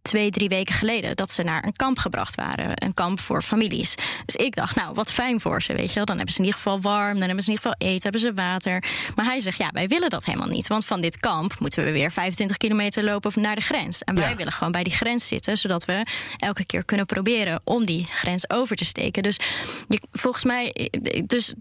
twee, 0.05 0.31
drie 0.31 0.49
weken 0.49 0.75
geleden 0.75 1.15
dat 1.15 1.31
ze 1.31 1.43
naar 1.43 1.63
een 1.65 1.75
kamp 1.75 1.97
gebracht 1.97 2.35
waren. 2.35 2.71
Een 2.73 2.93
kamp 2.93 3.19
voor 3.19 3.41
families. 3.41 3.95
Dus 4.25 4.35
ik 4.35 4.55
dacht, 4.55 4.75
nou, 4.75 4.93
wat 4.93 5.11
fijn 5.11 5.39
voor 5.39 5.61
ze, 5.61 5.73
weet 5.73 5.89
je 5.89 5.95
wel. 5.95 6.05
Dan 6.05 6.15
hebben 6.15 6.33
ze 6.33 6.39
in 6.39 6.45
ieder 6.45 6.59
geval 6.61 6.81
warm, 6.81 7.17
dan 7.17 7.25
hebben 7.27 7.43
ze 7.43 7.49
in 7.51 7.55
ieder 7.57 7.71
geval 7.71 7.87
eten, 7.89 8.03
hebben 8.03 8.21
ze 8.21 8.33
water. 8.33 8.83
Maar 9.15 9.25
hij 9.25 9.39
zegt, 9.39 9.57
ja, 9.57 9.69
wij 9.71 9.87
willen 9.87 10.09
dat 10.09 10.25
helemaal 10.25 10.47
niet. 10.47 10.67
Want 10.67 10.85
van 10.85 11.01
dit 11.01 11.17
kamp 11.19 11.59
moeten 11.59 11.83
we 11.83 11.91
weer 11.91 12.11
25 12.11 12.57
kilometer 12.57 13.03
lopen 13.03 13.41
naar 13.41 13.55
de 13.55 13.61
grens. 13.61 14.01
En 14.03 14.15
wij 14.15 14.29
Ja. 14.29 14.35
willen 14.35 14.51
gewoon 14.53 14.71
bij 14.71 14.83
die 14.83 14.93
grens 14.93 15.27
zitten, 15.27 15.57
zodat 15.57 15.85
we 15.85 16.05
elke 16.37 16.65
keer 16.65 16.85
kunnen 16.85 17.05
proberen 17.05 17.61
om 17.63 17.85
die 17.85 18.05
grens 18.09 18.49
over 18.49 18.75
te 18.75 18.85
steken. 18.85 19.23
Dus 19.23 19.39
je, 19.87 20.01
volgens 20.11 20.43
mij, 20.43 20.89
dus 21.25 21.53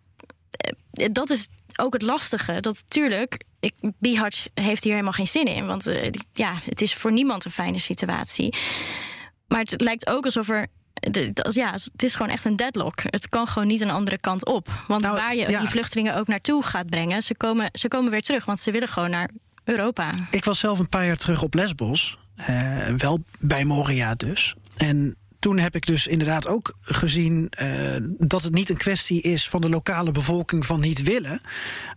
eh, 0.50 1.08
dat 1.12 1.30
is 1.30 1.46
ook 1.78 1.92
het 1.92 2.02
lastige. 2.02 2.60
Dat 2.60 2.84
tuurlijk, 2.88 3.44
ik, 3.60 3.74
heeft 4.54 4.84
hier 4.84 4.92
helemaal 4.92 5.12
geen 5.12 5.26
zin 5.26 5.44
in. 5.44 5.66
Want 5.66 5.86
eh, 5.86 6.10
ja, 6.32 6.58
het 6.64 6.80
is 6.80 6.94
voor 6.94 7.12
niemand 7.12 7.44
een 7.44 7.50
fijne 7.50 7.78
situatie. 7.78 8.54
Maar 9.48 9.60
het 9.60 9.80
lijkt 9.80 10.06
ook 10.06 10.24
alsof 10.24 10.48
er. 10.48 10.66
ja, 11.48 11.72
het 11.72 12.02
is 12.02 12.14
gewoon 12.14 12.32
echt 12.32 12.44
een 12.44 12.56
deadlock. 12.56 13.00
Het 13.04 13.28
kan 13.28 13.46
gewoon 13.46 13.68
niet 13.68 13.80
een 13.80 13.90
andere 13.90 14.18
kant 14.18 14.44
op. 14.44 14.68
Want 14.86 15.02
Nou, 15.02 15.16
waar 15.16 15.34
je 15.34 15.50
ja. 15.50 15.58
die 15.58 15.68
vluchtelingen 15.68 16.16
ook 16.16 16.26
naartoe 16.26 16.62
gaat 16.62 16.90
brengen, 16.90 17.22
ze 17.22 17.36
komen, 17.36 17.68
ze 17.72 17.88
komen 17.88 18.10
weer 18.10 18.22
terug. 18.22 18.44
Want 18.44 18.60
ze 18.60 18.70
willen 18.70 18.88
gewoon 18.88 19.10
naar 19.10 19.30
Europa. 19.64 20.10
Ik 20.30 20.44
was 20.44 20.58
zelf 20.58 20.78
een 20.78 20.88
paar 20.88 21.06
jaar 21.06 21.16
terug 21.16 21.42
op 21.42 21.54
Lesbos. 21.54 22.18
eh, 22.36 22.88
wel 22.96 23.24
bij 23.40 23.64
Moria 23.64 24.14
dus. 24.14 24.54
En 24.76 25.16
toen 25.44 25.58
heb 25.58 25.74
ik 25.74 25.86
dus 25.86 26.06
inderdaad 26.06 26.46
ook 26.46 26.76
gezien 26.80 27.46
eh, 27.50 27.68
dat 28.18 28.42
het 28.42 28.54
niet 28.54 28.70
een 28.70 28.76
kwestie 28.76 29.20
is 29.20 29.48
van 29.48 29.60
de 29.60 29.68
lokale 29.68 30.10
bevolking 30.10 30.66
van 30.66 30.80
niet 30.80 31.02
willen. 31.02 31.40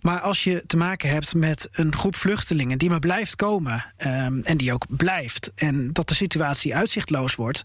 Maar 0.02 0.20
als 0.20 0.44
je 0.44 0.64
te 0.68 0.78
maken 0.78 1.10
hebt 1.10 1.34
met 1.34 1.70
een 1.72 1.96
groep 1.96 2.16
vluchtelingen 2.16 2.78
die 2.78 2.90
maar 2.90 3.00
blijft 3.00 3.36
komen 3.36 3.86
ehm, 3.98 4.40
en 4.44 4.58
die 4.58 4.74
ook 4.74 4.86
blijft. 4.90 5.52
En 5.56 5.94
dat 5.94 6.08
de 6.08 6.16
situatie 6.16 6.76
uitzichtloos 6.76 7.36
wordt. 7.36 7.64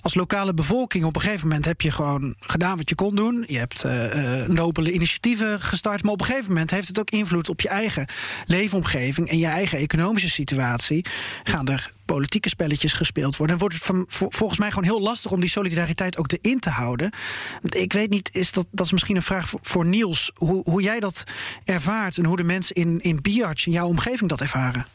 Als 0.00 0.14
lokale 0.14 0.54
bevolking 0.54 1.04
op 1.04 1.16
een 1.16 1.22
gegeven 1.22 1.48
moment 1.48 1.64
heb 1.64 1.80
je 1.80 1.90
gewoon 1.90 2.34
gedaan 2.38 2.76
wat 2.76 2.88
je 2.88 2.94
kon 2.94 3.14
doen. 3.14 3.44
Je 3.46 3.58
hebt 3.58 3.84
eh, 3.84 4.40
eh, 4.40 4.48
nobele 4.48 4.92
initiatieven 4.92 5.60
gestart. 5.60 6.02
Maar 6.02 6.12
op 6.12 6.20
een 6.20 6.26
gegeven 6.26 6.48
moment 6.48 6.70
heeft 6.70 6.88
het 6.88 6.98
ook 6.98 7.10
invloed 7.10 7.48
op 7.48 7.60
je 7.60 7.68
eigen 7.68 8.06
leefomgeving 8.46 9.28
en 9.28 9.38
je 9.38 9.46
eigen 9.46 9.78
economische 9.78 10.30
situatie. 10.30 11.06
Gaan 11.42 11.68
er 11.68 11.92
politieke 12.14 12.48
spelletjes 12.48 12.92
gespeeld 12.92 13.36
worden. 13.36 13.56
En 13.56 13.60
wordt 13.60 13.86
het 13.86 14.04
volgens 14.08 14.58
mij 14.58 14.68
gewoon 14.68 14.84
heel 14.84 15.00
lastig 15.00 15.30
om 15.30 15.40
die 15.40 15.50
solidariteit 15.50 16.18
ook 16.18 16.32
erin 16.32 16.60
te 16.60 16.70
houden. 16.70 17.12
Ik 17.60 17.92
weet 17.92 18.10
niet, 18.10 18.30
is 18.32 18.52
dat, 18.52 18.66
dat 18.70 18.86
is 18.86 18.92
misschien 18.92 19.16
een 19.16 19.22
vraag 19.22 19.52
voor, 19.60 19.84
Niels. 19.84 20.30
Hoe, 20.34 20.62
hoe 20.70 20.82
jij 20.82 21.00
dat 21.00 21.24
ervaart 21.64 22.18
en 22.18 22.24
hoe 22.24 22.36
de 22.36 22.42
mensen 22.42 22.74
in, 22.74 23.00
in 23.00 23.22
Biartz, 23.22 23.66
in 23.66 23.72
jouw 23.72 23.86
omgeving, 23.86 24.30
dat 24.30 24.40
ervaren. 24.40 24.86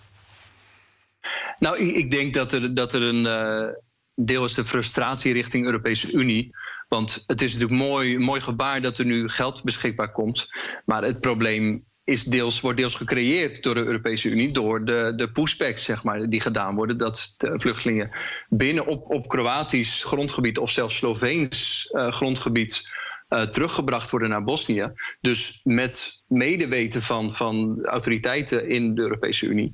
Nou, 1.56 1.78
ik, 1.78 1.96
ik 1.96 2.12
denk 2.12 2.34
dat 2.34 2.52
er, 2.52 2.74
dat 2.74 2.94
er 2.94 3.02
een 3.02 3.26
eh, 3.26 3.74
deel 4.16 4.46
is 4.46 4.54
de 4.54 4.64
frustratie 4.64 5.34
richting 5.34 5.66
Europese 5.66 6.12
Unie. 6.12 6.56
Want 6.88 7.24
het 7.28 7.42
is 7.42 7.54
natuurlijk 7.54 7.80
mooi, 7.82 8.18
mooi 8.18 8.42
gebaar 8.42 8.82
dat 8.82 8.98
er 8.98 9.06
nu 9.06 9.30
geld 9.30 9.64
beschikbaar 9.64 10.12
komt. 10.12 10.48
Maar 10.86 11.04
het 11.04 11.20
probleem 11.20 11.86
is 12.08 12.24
deels, 12.24 12.62
wordt 12.62 12.78
deels 12.78 12.96
gecreëerd 12.96 13.64
door 13.64 13.74
de 13.76 13.86
Europese 13.86 14.30
Unie, 14.30 14.52
door 14.52 14.86
de, 14.86 15.14
de 15.16 15.32
pushbacks 15.32 15.84
zeg 15.84 16.04
maar, 16.04 16.30
die 16.30 16.42
gedaan 16.42 16.76
worden. 16.76 16.98
Dat 16.98 17.36
vluchtelingen 17.38 18.12
binnen 18.50 18.86
op, 18.86 19.10
op 19.10 19.28
Kroatisch 19.28 20.04
grondgebied 20.04 20.58
of 20.58 20.72
zelfs 20.72 20.96
Sloveens 20.96 21.90
uh, 21.92 22.12
grondgebied 22.12 22.90
uh, 23.30 23.42
teruggebracht 23.42 24.10
worden 24.10 24.30
naar 24.30 24.44
Bosnië. 24.44 24.92
Dus 25.22 25.60
met 25.64 26.17
medeweten 26.28 27.02
van, 27.02 27.34
van 27.34 27.86
autoriteiten 27.86 28.70
in 28.70 28.96
de 28.96 29.02
Europese 29.02 29.46
Unie. 29.46 29.74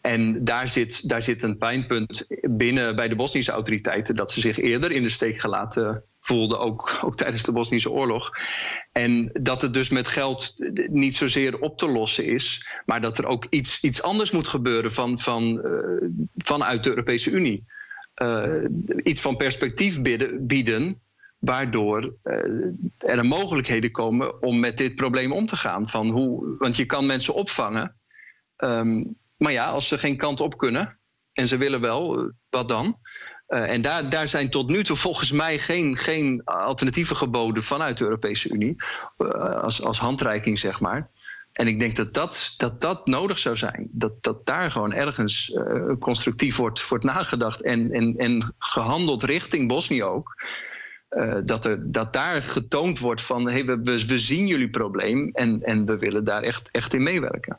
En 0.00 0.44
daar 0.44 0.68
zit, 0.68 1.08
daar 1.08 1.22
zit 1.22 1.42
een 1.42 1.58
pijnpunt 1.58 2.26
binnen 2.50 2.96
bij 2.96 3.08
de 3.08 3.16
Bosnische 3.16 3.52
autoriteiten 3.52 4.16
dat 4.16 4.30
ze 4.30 4.40
zich 4.40 4.58
eerder 4.58 4.92
in 4.92 5.02
de 5.02 5.08
steek 5.08 5.38
gelaten 5.38 6.04
voelden, 6.20 6.58
ook, 6.58 6.98
ook 7.04 7.16
tijdens 7.16 7.42
de 7.42 7.52
Bosnische 7.52 7.90
oorlog. 7.90 8.30
En 8.92 9.30
dat 9.32 9.62
het 9.62 9.74
dus 9.74 9.88
met 9.88 10.08
geld 10.08 10.54
niet 10.90 11.14
zozeer 11.14 11.58
op 11.58 11.78
te 11.78 11.88
lossen 11.88 12.24
is, 12.24 12.68
maar 12.86 13.00
dat 13.00 13.18
er 13.18 13.26
ook 13.26 13.46
iets, 13.50 13.82
iets 13.82 14.02
anders 14.02 14.30
moet 14.30 14.48
gebeuren 14.48 14.94
van, 14.94 15.18
van, 15.18 15.60
uh, 15.64 16.08
vanuit 16.36 16.84
de 16.84 16.90
Europese 16.90 17.30
Unie. 17.30 17.64
Uh, 18.22 18.64
iets 19.02 19.20
van 19.20 19.36
perspectief 19.36 20.02
bieden, 20.02 20.46
bieden 20.46 21.00
waardoor 21.38 22.14
uh, 22.24 23.10
er 23.10 23.26
mogelijkheden 23.26 23.90
komen 23.90 24.42
om 24.42 24.60
met 24.60 24.76
dit 24.76 24.94
probleem 24.94 25.32
om 25.32 25.46
te 25.46 25.56
gaan. 25.56 25.88
Van 25.88 26.08
hoe, 26.08 26.56
want 26.58 26.76
je 26.76 26.84
kan 26.84 27.06
mensen 27.06 27.34
opvangen, 27.34 27.96
um, 28.56 29.16
maar 29.36 29.52
ja, 29.52 29.70
als 29.70 29.88
ze 29.88 29.98
geen 29.98 30.16
kant 30.16 30.40
op 30.40 30.58
kunnen 30.58 30.98
en 31.32 31.46
ze 31.46 31.56
willen 31.56 31.80
wel, 31.80 32.32
wat 32.50 32.68
dan? 32.68 32.98
Uh, 33.48 33.70
en 33.70 33.82
daar, 33.82 34.10
daar 34.10 34.28
zijn 34.28 34.50
tot 34.50 34.68
nu 34.68 34.84
toe 34.84 34.96
volgens 34.96 35.32
mij 35.32 35.58
geen, 35.58 35.96
geen 35.96 36.44
alternatieven 36.44 37.16
geboden 37.16 37.62
vanuit 37.62 37.98
de 37.98 38.04
Europese 38.04 38.52
Unie. 38.52 38.76
Als, 39.62 39.82
als 39.82 39.98
handreiking, 39.98 40.58
zeg 40.58 40.80
maar. 40.80 41.10
En 41.52 41.66
ik 41.66 41.78
denk 41.78 41.96
dat 41.96 42.14
dat, 42.14 42.54
dat, 42.56 42.80
dat 42.80 43.06
nodig 43.06 43.38
zou 43.38 43.56
zijn. 43.56 43.88
Dat, 43.90 44.22
dat 44.22 44.46
daar 44.46 44.70
gewoon 44.70 44.92
ergens 44.92 45.58
constructief 45.98 46.56
wordt, 46.56 46.88
wordt 46.88 47.04
nagedacht 47.04 47.62
en, 47.62 47.92
en, 47.92 48.16
en 48.16 48.54
gehandeld 48.58 49.22
richting 49.22 49.68
Bosnië 49.68 50.02
ook. 50.02 50.34
Uh, 51.10 51.34
dat, 51.44 51.64
er, 51.64 51.92
dat 51.92 52.12
daar 52.12 52.42
getoond 52.42 52.98
wordt 52.98 53.22
van 53.22 53.50
hey, 53.50 53.64
we, 53.64 53.80
we, 53.82 54.06
we 54.06 54.18
zien 54.18 54.46
jullie 54.46 54.70
probleem 54.70 55.30
en, 55.32 55.62
en 55.62 55.86
we 55.86 55.98
willen 55.98 56.24
daar 56.24 56.42
echt, 56.42 56.70
echt 56.70 56.94
in 56.94 57.02
meewerken. 57.02 57.58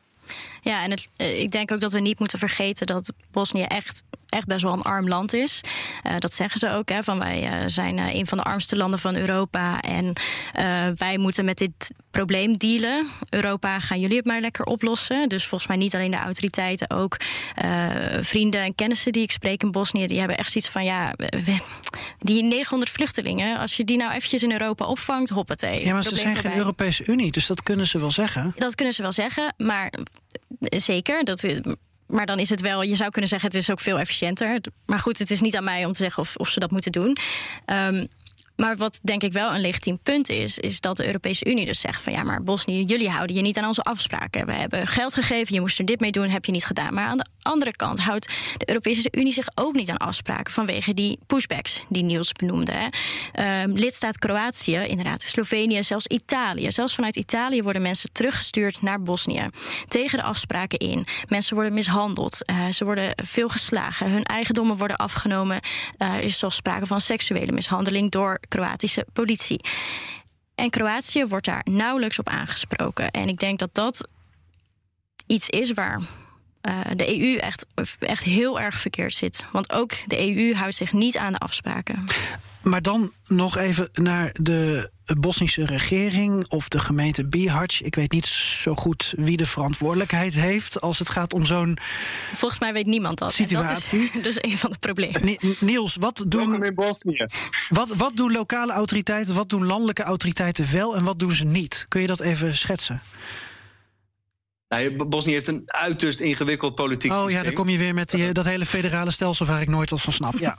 Ja, 0.62 0.84
en 0.84 0.92
het, 0.92 1.10
ik 1.18 1.52
denk 1.52 1.72
ook 1.72 1.80
dat 1.80 1.92
we 1.92 2.00
niet 2.00 2.20
moeten 2.20 2.40
vergeten 2.40 2.88
dat 2.88 3.14
Bosnië 3.32 3.64
echt 3.64 4.04
echt 4.30 4.48
best 4.48 4.64
wel 4.64 4.74
een 4.74 4.82
arm 4.82 5.08
land 5.08 5.34
is. 5.34 5.62
Uh, 6.04 6.14
dat 6.20 6.34
zeggen 6.34 6.60
ze 6.60 6.72
ook. 6.72 6.90
Hè, 6.90 7.04
van 7.04 7.20
wij 7.20 7.62
uh, 7.62 7.68
zijn 7.68 7.98
een 7.98 8.28
van 8.28 8.38
de 8.38 8.44
armste 8.44 8.76
landen 8.76 9.00
van 9.00 9.16
Europa. 9.16 9.82
En 9.82 10.14
wij 10.96 11.18
moeten 11.18 11.46
met 11.46 11.58
dit 11.58 11.94
probleem 12.12 12.58
dealen. 12.58 13.08
Europa, 13.30 13.80
gaan 13.80 14.00
jullie 14.00 14.18
het 14.18 14.26
maar 14.26 14.42
lekker 14.42 14.66
oplossen. 14.66 15.30
Dus 15.30 15.46
volgens 15.46 15.70
mij 15.70 15.78
niet 15.80 15.96
alleen 15.96 16.12
de 16.12 16.18
autoriteiten, 16.18 16.90
ook 16.90 17.18
vrienden 18.20 18.62
en 18.62 18.76
kennissen 18.76 19.12
die 19.12 19.24
ik 19.24 19.32
spreek 19.32 19.64
in 19.64 19.72
Bosnië, 19.72 20.08
die 20.08 20.20
hebben 20.20 20.38
echt 20.38 20.52
zoiets 20.52 20.70
van 20.70 20.84
ja, 20.84 21.14
we, 21.16 21.58
die 22.20 22.44
900 22.44 22.92
vluchtelingen, 22.92 23.58
als 23.58 23.78
je 23.78 23.84
die 23.84 23.98
nou 23.98 24.12
eventjes 24.12 24.44
in 24.44 24.52
Europa 24.52 24.86
opvangt, 24.86 25.30
hoppatee. 25.30 25.86
Ja, 25.86 25.94
maar 25.94 26.04
ze 26.04 26.16
zijn 26.16 26.36
geen 26.36 26.58
Europese 26.58 27.06
Unie, 27.06 27.32
dus 27.32 27.46
dat 27.46 27.64
kunnen 27.64 27.88
ze 27.88 28.00
wel 28.00 28.12
zeggen. 28.12 28.54
Dat 28.58 28.76
kunnen 28.76 28.94
ze 28.94 29.02
wel 29.02 29.12
zeggen, 29.12 29.54
maar 29.58 29.92
zeker. 30.60 31.24
Dat, 31.24 31.46
maar 32.08 32.26
dan 32.26 32.40
is 32.40 32.50
het 32.50 32.62
wel, 32.62 32.82
je 32.82 32.96
zou 32.96 33.10
kunnen 33.10 33.30
zeggen, 33.30 33.50
het 33.50 33.58
is 33.58 33.70
ook 33.70 33.80
veel 33.80 34.00
efficiënter. 34.00 34.62
Maar 34.86 35.00
goed, 35.00 35.18
het 35.18 35.32
is 35.32 35.42
niet 35.42 35.56
aan 35.56 35.64
mij 35.64 35.86
om 35.86 35.92
te 35.92 36.04
zeggen 36.04 36.24
of, 36.24 36.36
of 36.36 36.50
ze 36.50 36.60
dat 36.60 36.72
moeten 36.72 36.92
doen. 36.92 37.18
Um, 37.66 38.08
maar 38.60 38.78
wat 38.78 39.00
denk 39.04 39.24
ik 39.24 39.32
wel 39.32 39.54
een 39.54 39.62
legitiem 39.62 40.00
punt 40.00 40.30
is, 40.30 40.58
is 40.58 40.80
dat 40.80 40.98
de 40.98 41.06
Europese 41.06 41.46
Unie 41.46 41.66
dus 41.66 41.80
zegt 41.80 42.02
van 42.02 42.14
ja, 42.14 42.24
maar 42.24 42.44
Bosnië, 42.44 42.84
jullie 42.84 43.10
houden 43.10 43.36
je 43.36 43.42
niet 43.42 43.58
aan 43.58 43.66
onze 43.66 43.82
afspraken. 43.82 44.46
We 44.46 44.54
hebben 44.54 44.88
geld 44.88 45.14
gegeven, 45.14 45.54
je 45.54 45.60
moest 45.60 45.80
er 45.80 45.86
dit 45.86 46.00
mee 46.00 46.12
doen, 46.12 46.30
heb 46.30 46.46
je 46.46 46.52
niet 46.52 46.66
gedaan. 46.66 46.94
Maar 46.94 47.08
aan 47.08 47.18
de 47.18 47.26
andere 47.50 47.76
kant 47.76 48.00
houdt 48.00 48.30
de 48.58 48.70
Europese 48.70 49.08
Unie 49.12 49.34
zich 49.34 49.48
ook 49.56 49.74
niet 49.74 49.90
aan 49.90 49.98
afspraken 49.98 50.54
vanwege 50.54 50.94
die 50.94 51.20
pushbacks 51.28 51.86
die 51.90 52.04
Niels 52.04 52.32
benoemde. 52.32 52.72
Hè. 52.72 53.64
Um, 53.64 53.78
lidstaat 53.78 54.18
Kroatië, 54.18 54.76
inderdaad, 54.76 55.22
Slovenië, 55.22 55.84
zelfs 55.84 56.08
Italië. 56.08 56.72
Zelfs 56.72 56.96
vanuit 56.96 57.16
Italië 57.16 57.64
worden 57.64 57.82
mensen 57.82 58.12
teruggestuurd 58.12 58.82
naar 58.82 59.02
Bosnië 59.02 59.50
tegen 59.88 60.18
de 60.18 60.24
afspraken 60.24 60.78
in. 60.80 61.06
Mensen 61.28 61.56
worden 61.56 61.74
mishandeld, 61.74 62.38
uh, 62.46 62.68
ze 62.68 62.86
worden 62.86 63.12
veel 63.16 63.50
geslagen, 63.50 64.12
hun 64.12 64.24
eigendommen 64.24 64.78
worden 64.78 64.98
afgenomen. 64.98 65.60
Er 65.98 66.20
is 66.20 66.38
zelfs 66.38 66.56
sprake 66.56 66.86
van 66.86 67.02
seksuele 67.02 67.52
mishandeling 67.52 68.12
door 68.12 68.40
Kroatische 68.48 69.06
politie. 69.14 69.62
En 70.56 70.70
Kroatië 70.70 71.26
wordt 71.26 71.46
daar 71.46 71.66
nauwelijks 71.70 72.20
op 72.20 72.28
aangesproken. 72.28 73.12
En 73.12 73.28
ik 73.28 73.40
denk 73.40 73.60
dat 73.60 73.74
dat 73.74 74.08
iets 75.28 75.50
is 75.50 75.74
waar 75.74 76.02
uh, 76.62 76.80
de 76.96 77.20
EU 77.20 77.36
echt, 77.36 77.66
echt 78.00 78.24
heel 78.24 78.60
erg 78.60 78.80
verkeerd 78.80 79.14
zit. 79.14 79.46
Want 79.52 79.72
ook 79.72 79.92
de 80.08 80.36
EU 80.36 80.54
houdt 80.54 80.76
zich 80.76 80.94
niet 80.94 81.18
aan 81.18 81.32
de 81.32 81.40
afspraken. 81.40 82.06
Maar 82.62 82.82
dan 82.82 83.12
nog 83.26 83.58
even 83.58 83.90
naar 83.94 84.30
de 84.34 84.92
Bosnische 85.18 85.66
regering 85.66 86.50
of 86.50 86.68
de 86.68 86.80
gemeente 86.80 87.26
Bihać. 87.26 87.82
Ik 87.82 87.96
weet 87.96 88.12
niet 88.12 88.26
zo 88.26 88.76
goed 88.76 89.14
wie 89.18 89.38
de 89.38 89.46
verantwoordelijkheid 89.46 90.36
heeft 90.36 90.82
als 90.82 91.00
het 91.00 91.10
gaat 91.10 91.34
om 91.34 91.46
zo'n. 91.46 91.78
Volgens 92.34 92.60
mij 92.60 92.74
weet 92.74 92.86
niemand 92.86 93.18
dat. 93.18 93.34
Situatie. 93.34 94.00
En 94.00 94.22
dat 94.22 94.26
is 94.26 94.34
dus 94.42 94.52
een 94.52 94.58
van 94.58 94.72
de 94.72 94.78
problemen. 94.80 95.38
Niels, 95.60 95.96
wat 95.96 96.24
doen. 96.28 96.64
in 96.64 96.76
Bosnië. 96.76 97.28
Wat, 97.70 97.88
wat 97.88 98.16
doen 98.16 98.32
lokale 98.32 98.72
autoriteiten, 98.72 99.36
wat 99.36 99.50
doen 99.50 99.66
landelijke 99.66 100.04
autoriteiten 100.04 100.72
wel 100.72 100.96
en 100.96 101.04
wat 101.04 101.20
doen 101.20 101.32
ze 101.32 101.46
niet? 101.46 101.86
Kun 101.88 102.02
je 102.02 102.08
dat 102.08 102.20
even 102.20 102.58
schetsen? 102.58 103.02
Nou, 104.70 105.06
Bosnië 105.06 105.34
heeft 105.34 105.48
een 105.48 105.62
uiterst 105.66 106.20
ingewikkeld 106.20 106.76
politiek 106.76 107.12
oh, 107.12 107.18
systeem. 107.18 107.38
Oh 107.38 107.44
ja, 107.44 107.44
dan 107.44 107.64
kom 107.64 107.70
je 107.70 107.78
weer 107.78 107.94
met 107.94 108.10
die, 108.10 108.32
dat 108.32 108.46
hele 108.46 108.66
federale 108.66 109.12
stelsel 109.12 109.46
waar 109.46 109.62
ik 109.62 109.70
nooit 109.70 109.90
wat 109.90 110.02
van 110.02 110.14
snap. 110.14 110.38
Ja. 110.38 110.58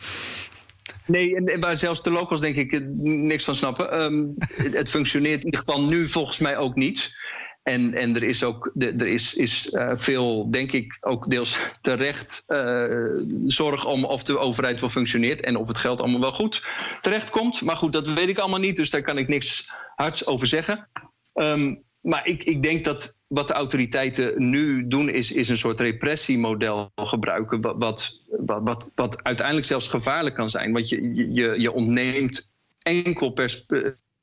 Nee, 1.07 1.37
en 1.37 1.61
waar 1.61 1.77
zelfs 1.77 2.03
de 2.03 2.11
locals 2.11 2.41
denk 2.41 2.57
ik 2.57 2.81
niks 3.03 3.45
van 3.45 3.55
snappen. 3.55 4.03
Um, 4.03 4.35
het 4.73 4.91
functioneert 4.91 5.39
in 5.39 5.45
ieder 5.45 5.61
geval 5.61 5.85
nu 5.85 6.09
volgens 6.09 6.39
mij 6.39 6.57
ook 6.57 6.75
niet. 6.75 7.15
En, 7.63 7.95
en 7.95 8.17
er 8.17 8.23
is 8.23 8.45
ook 8.45 8.71
er 8.79 9.07
is, 9.07 9.35
is 9.35 9.69
uh, 9.73 9.91
veel, 9.93 10.51
denk 10.51 10.73
ik, 10.73 10.97
ook 11.01 11.31
deels 11.31 11.59
terecht 11.81 12.45
uh, 12.49 13.07
zorg 13.47 13.87
om 13.87 14.05
of 14.05 14.23
de 14.23 14.39
overheid 14.39 14.81
wel 14.81 14.91
functioneert 14.91 15.41
en 15.41 15.57
of 15.57 15.69
het 15.69 15.79
geld 15.79 16.01
allemaal 16.01 16.21
wel 16.21 16.33
goed 16.33 16.65
terecht 17.01 17.31
komt. 17.31 17.63
Maar 17.63 17.77
goed, 17.77 17.93
dat 17.93 18.13
weet 18.13 18.29
ik 18.29 18.39
allemaal 18.39 18.59
niet, 18.59 18.77
dus 18.77 18.91
daar 18.91 19.03
kan 19.03 19.19
ik 19.19 19.29
niks 19.29 19.71
hards 19.97 20.27
over 20.27 20.47
zeggen. 20.47 20.89
Um, 21.35 21.83
maar 22.01 22.27
ik, 22.27 22.45
ik 22.45 22.63
denk 22.63 22.85
dat 22.85 23.23
wat 23.27 23.49
de 23.49 23.55
autoriteiten 23.55 24.51
nu 24.51 24.87
doen, 24.87 25.09
is, 25.09 25.33
is 25.33 25.49
een 25.49 25.59
soort 25.59 25.81
repressiemodel 25.81 26.91
gebruiken. 26.95 27.61
Wat, 27.61 27.77
wat, 27.79 28.23
wat, 28.65 28.93
wat 28.95 29.23
uiteindelijk 29.23 29.67
zelfs 29.67 29.89
gevaarlijk 29.89 30.35
kan 30.35 30.51
zijn. 30.51 30.73
Want 30.73 30.89
je, 30.89 31.15
je, 31.35 31.61
je 31.61 31.73
ontneemt 31.73 32.53
enkel 32.79 33.31
pers, 33.31 33.67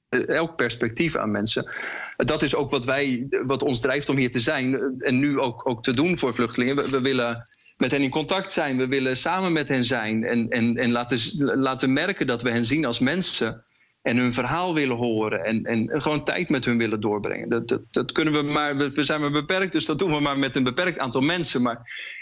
elk 0.10 0.56
perspectief 0.56 1.16
aan 1.16 1.32
mensen. 1.32 1.72
Dat 2.18 2.42
is 2.42 2.56
ook 2.56 2.70
wat, 2.70 2.86
wij, 2.86 3.28
wat 3.30 3.64
ons 3.64 3.80
drijft 3.80 4.10
om 4.10 4.18
hier 4.18 4.32
te 4.32 4.40
zijn. 4.40 4.96
En 5.00 5.20
nu 5.20 5.40
ook, 5.40 5.70
ook 5.70 5.84
te 5.84 5.92
doen 5.92 6.18
voor 6.18 6.34
vluchtelingen. 6.34 6.76
We, 6.76 6.90
we 6.90 7.02
willen 7.02 7.48
met 7.78 7.92
hen 7.92 8.02
in 8.02 8.10
contact 8.10 8.52
zijn. 8.52 8.78
We 8.78 8.88
willen 8.88 9.18
samen 9.18 9.54
met 9.54 9.68
hen 9.68 9.84
zijn. 9.84 10.24
En, 10.24 10.50
en, 10.50 10.76
en 10.76 10.92
laten, 10.92 11.20
laten 11.60 11.94
merken 11.94 12.28
dat 12.28 12.42
we 12.42 12.52
hen 12.52 12.66
zien 12.66 12.86
als 12.86 13.00
mensen 13.00 13.66
en 14.02 14.18
hun 14.18 14.34
verhaal 14.34 14.74
willen 14.74 14.96
horen 14.96 15.44
en, 15.44 15.64
en 15.64 16.02
gewoon 16.02 16.24
tijd 16.24 16.50
met 16.50 16.66
hun 16.66 16.78
willen 16.78 17.02
doorbrengen. 17.02 17.50
Dat, 17.50 17.68
dat, 17.68 17.82
dat 17.92 18.12
kunnen 18.12 18.34
we 18.34 18.42
maar, 18.42 18.78
we 18.78 19.04
zijn 19.04 19.22
maar 19.22 19.32
beperkt, 19.32 19.72
dus 19.72 19.86
dat 19.86 20.00
doen 20.00 20.12
we 20.12 20.20
maar 20.20 20.40
met 20.40 20.56
een 20.56 20.64
beperkt 20.64 21.00
aantal 21.00 21.22
mensen. 21.22 21.62
Maar 21.62 21.80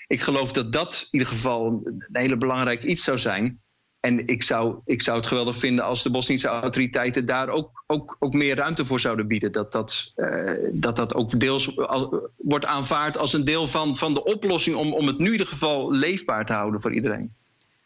ik 0.07 0.21
geloof 0.21 0.51
dat 0.51 0.73
dat 0.73 1.07
in 1.11 1.19
ieder 1.19 1.33
geval 1.33 1.81
een 1.83 2.05
hele 2.11 2.37
belangrijk 2.37 2.83
iets 2.83 3.03
zou 3.03 3.17
zijn. 3.17 3.63
En 3.99 4.27
ik 4.27 4.43
zou, 4.43 4.81
ik 4.85 5.01
zou 5.01 5.17
het 5.17 5.25
geweldig 5.25 5.57
vinden 5.57 5.85
als 5.85 6.03
de 6.03 6.11
Bosnische 6.11 6.47
autoriteiten 6.47 7.25
daar 7.25 7.49
ook, 7.49 7.83
ook, 7.87 8.15
ook 8.19 8.33
meer 8.33 8.55
ruimte 8.55 8.85
voor 8.85 8.99
zouden 8.99 9.27
bieden. 9.27 9.51
Dat 9.51 9.71
dat, 9.71 10.11
uh, 10.15 10.53
dat, 10.71 10.95
dat 10.95 11.13
ook 11.13 11.39
deels 11.39 11.73
wordt 12.37 12.65
aanvaard 12.65 13.17
als 13.17 13.33
een 13.33 13.45
deel 13.45 13.67
van, 13.67 13.95
van 13.95 14.13
de 14.13 14.23
oplossing 14.23 14.75
om, 14.75 14.93
om 14.93 15.07
het 15.07 15.17
nu 15.17 15.25
in 15.25 15.31
ieder 15.31 15.47
geval 15.47 15.91
leefbaar 15.91 16.45
te 16.45 16.53
houden 16.53 16.81
voor 16.81 16.93
iedereen. 16.93 17.33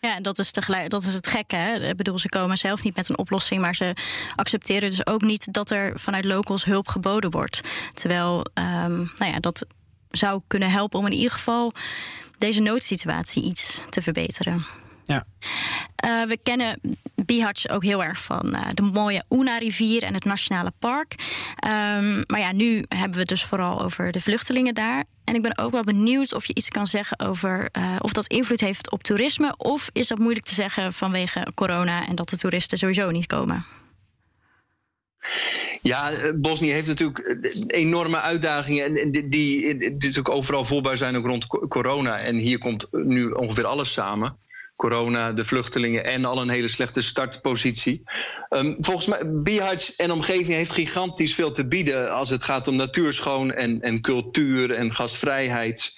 Ja, 0.01 0.15
en 0.15 0.23
dat 0.23 0.39
is, 0.39 0.51
tegelijk, 0.51 0.89
dat 0.89 1.03
is 1.03 1.13
het 1.13 1.27
gekke. 1.27 1.55
Hè? 1.55 1.89
Ik 1.89 1.95
bedoel, 1.95 2.17
ze 2.17 2.29
komen 2.29 2.57
zelf 2.57 2.83
niet 2.83 2.95
met 2.95 3.09
een 3.09 3.17
oplossing, 3.17 3.61
maar 3.61 3.75
ze 3.75 3.93
accepteren 4.35 4.89
dus 4.89 5.05
ook 5.05 5.21
niet 5.21 5.53
dat 5.53 5.69
er 5.69 5.99
vanuit 5.99 6.25
locals 6.25 6.65
hulp 6.65 6.87
geboden 6.87 7.31
wordt. 7.31 7.61
Terwijl 7.93 8.37
um, 8.53 9.11
nou 9.17 9.31
ja, 9.31 9.39
dat 9.39 9.65
zou 10.09 10.41
kunnen 10.47 10.71
helpen 10.71 10.99
om 10.99 11.05
in 11.05 11.11
ieder 11.11 11.31
geval 11.31 11.71
deze 12.37 12.61
noodsituatie 12.61 13.43
iets 13.43 13.81
te 13.89 14.01
verbeteren. 14.01 14.65
Ja. 15.09 15.23
Uh, 16.05 16.27
we 16.27 16.37
kennen 16.43 16.79
Bihać 17.15 17.69
ook 17.69 17.83
heel 17.83 18.03
erg 18.03 18.21
van 18.21 18.55
uh, 18.55 18.67
de 18.73 18.81
mooie 18.81 19.23
Una-rivier 19.29 20.03
en 20.03 20.13
het 20.13 20.23
Nationale 20.25 20.71
Park. 20.79 21.15
Um, 21.65 22.23
maar 22.27 22.39
ja, 22.39 22.51
nu 22.51 22.83
hebben 22.87 23.11
we 23.11 23.19
het 23.19 23.27
dus 23.27 23.43
vooral 23.43 23.81
over 23.81 24.11
de 24.11 24.21
vluchtelingen 24.21 24.73
daar. 24.73 25.03
En 25.23 25.35
ik 25.35 25.41
ben 25.41 25.57
ook 25.57 25.71
wel 25.71 25.83
benieuwd 25.83 26.33
of 26.33 26.45
je 26.45 26.55
iets 26.55 26.69
kan 26.69 26.87
zeggen 26.87 27.19
over 27.19 27.69
uh, 27.77 27.95
of 27.99 28.13
dat 28.13 28.27
invloed 28.27 28.59
heeft 28.59 28.91
op 28.91 29.03
toerisme. 29.03 29.53
Of 29.57 29.89
is 29.93 30.07
dat 30.07 30.17
moeilijk 30.19 30.45
te 30.45 30.53
zeggen 30.53 30.93
vanwege 30.93 31.47
corona 31.55 32.07
en 32.07 32.15
dat 32.15 32.29
de 32.29 32.37
toeristen 32.37 32.77
sowieso 32.77 33.11
niet 33.11 33.25
komen? 33.25 33.65
Ja, 35.81 36.11
Bosnië 36.35 36.71
heeft 36.71 36.87
natuurlijk 36.87 37.47
enorme 37.67 38.19
uitdagingen. 38.19 38.97
En 38.97 39.11
die, 39.11 39.29
die, 39.29 39.77
die 39.77 39.89
natuurlijk 39.89 40.29
overal 40.29 40.65
voelbaar 40.65 40.97
zijn, 40.97 41.15
ook 41.15 41.25
rond 41.25 41.47
corona. 41.47 42.19
En 42.19 42.35
hier 42.35 42.57
komt 42.57 42.87
nu 42.91 43.31
ongeveer 43.31 43.65
alles 43.65 43.93
samen 43.93 44.37
corona, 44.79 45.31
de 45.31 45.43
vluchtelingen 45.43 46.03
en 46.03 46.25
al 46.25 46.41
een 46.41 46.49
hele 46.49 46.67
slechte 46.67 47.01
startpositie. 47.01 48.03
Um, 48.49 48.77
volgens 48.79 49.05
mij, 49.07 49.31
Bihac 49.31 49.81
en 49.97 50.11
omgeving 50.11 50.55
heeft 50.55 50.71
gigantisch 50.71 51.35
veel 51.35 51.51
te 51.51 51.67
bieden 51.67 52.11
als 52.11 52.29
het 52.29 52.43
gaat 52.43 52.67
om 52.67 52.75
natuurschoon 52.75 53.51
en, 53.51 53.81
en 53.81 54.01
cultuur 54.01 54.71
en 54.71 54.93
gastvrijheid. 54.93 55.93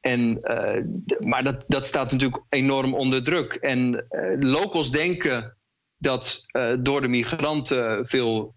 En, 0.00 0.38
uh, 0.40 1.18
maar 1.18 1.44
dat, 1.44 1.64
dat 1.68 1.86
staat 1.86 2.12
natuurlijk 2.12 2.42
enorm 2.48 2.94
onder 2.94 3.22
druk. 3.22 3.52
En 3.52 4.04
uh, 4.08 4.50
locals 4.50 4.90
denken 4.90 5.56
dat 5.98 6.44
uh, 6.56 6.72
door 6.78 7.00
de 7.00 7.08
migranten 7.08 8.06
veel, 8.06 8.54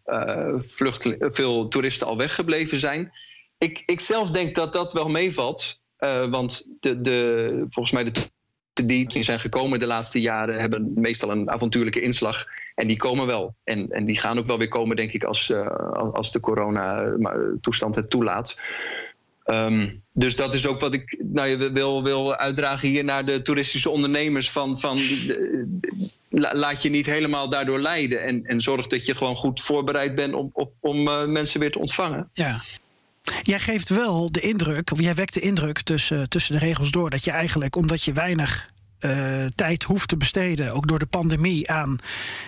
veel 1.20 1.68
toeristen 1.68 2.08
al 2.08 2.18
weggebleven 2.18 2.78
zijn. 2.78 3.12
Ik, 3.58 3.84
ik 3.86 4.00
zelf 4.00 4.32
denk 4.32 4.56
dat 4.56 4.74
dat 4.74 4.94
wel 4.94 5.10
meevalt. 5.10 5.82
want 6.30 6.76
de, 6.80 7.02
de, 7.02 7.50
volgens 7.70 7.92
mij 7.92 8.04
de 8.04 8.12
die 8.86 9.24
zijn 9.24 9.40
gekomen 9.40 9.80
de 9.80 9.88
laatste 9.88 10.22
jaren 10.22 10.60
hebben 10.60 10.92
meestal 10.96 11.32
een 11.32 11.50
avontuurlijke 11.50 12.02
inslag. 12.02 12.46
En 12.76 12.88
die 12.88 12.98
komen 12.98 13.28
wel. 13.28 13.56
En, 13.64 13.88
en 13.90 14.06
die 14.06 14.20
gaan 14.20 14.38
ook 14.38 14.46
wel 14.46 14.58
weer 14.58 14.68
komen, 14.68 14.96
denk 14.96 15.12
ik, 15.12 15.24
als, 15.24 15.50
uh, 15.50 15.68
als 16.14 16.32
de 16.32 16.40
corona-toestand 16.40 17.96
het 17.96 18.10
toelaat. 18.10 18.60
Um, 19.46 20.04
dus 20.14 20.36
dat 20.36 20.54
is 20.54 20.68
ook 20.68 20.80
wat 20.80 20.94
ik 20.94 21.18
nou, 21.24 21.72
wil, 21.72 22.04
wil 22.04 22.36
uitdragen 22.36 22.88
hier 22.88 23.04
naar 23.04 23.26
de 23.26 23.42
toeristische 23.42 23.90
ondernemers. 23.90 24.52
Van, 24.52 24.80
van, 24.80 25.00
laat 26.30 26.84
je 26.84 26.90
niet 26.90 27.06
helemaal 27.06 27.50
daardoor 27.50 27.80
leiden. 27.80 28.24
En, 28.24 28.44
en 28.44 28.62
zorg 28.62 28.88
dat 28.88 29.06
je 29.06 29.16
gewoon 29.16 29.36
goed 29.36 29.62
voorbereid 29.62 30.16
bent 30.16 30.34
om, 30.34 30.52
om 30.80 31.04
mensen 31.32 31.60
weer 31.60 31.72
te 31.72 31.80
ontvangen. 31.80 32.30
Ja. 32.34 32.62
Jij 33.42 33.60
geeft 33.60 33.90
wel 33.90 34.32
de 34.32 34.40
indruk, 34.40 34.92
of 34.92 35.02
jij 35.02 35.16
wekt 35.16 35.34
de 35.34 35.40
indruk 35.40 35.82
tussen, 35.82 36.30
tussen 36.30 36.54
de 36.54 36.66
regels 36.66 36.92
door, 36.92 37.10
dat 37.10 37.24
je 37.24 37.32
eigenlijk, 37.32 37.76
omdat 37.76 38.04
je 38.04 38.14
weinig 38.14 38.70
uh, 39.00 39.46
tijd 39.46 39.84
hoeft 39.84 40.08
te 40.08 40.18
besteden, 40.18 40.74
ook 40.74 40.88
door 40.88 41.00
de 41.00 41.06
pandemie, 41.06 41.72
aan 41.72 42.00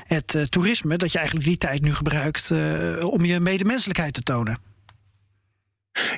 het 0.03 0.33
uh, 0.33 0.43
toerisme, 0.43 0.97
dat 0.97 1.11
je 1.11 1.17
eigenlijk 1.17 1.47
die 1.47 1.57
tijd 1.57 1.81
nu 1.81 1.93
gebruikt 1.93 2.49
uh, 2.49 3.05
om 3.05 3.25
je 3.25 3.39
medemenselijkheid 3.39 4.13
te 4.13 4.21
tonen. 4.21 4.59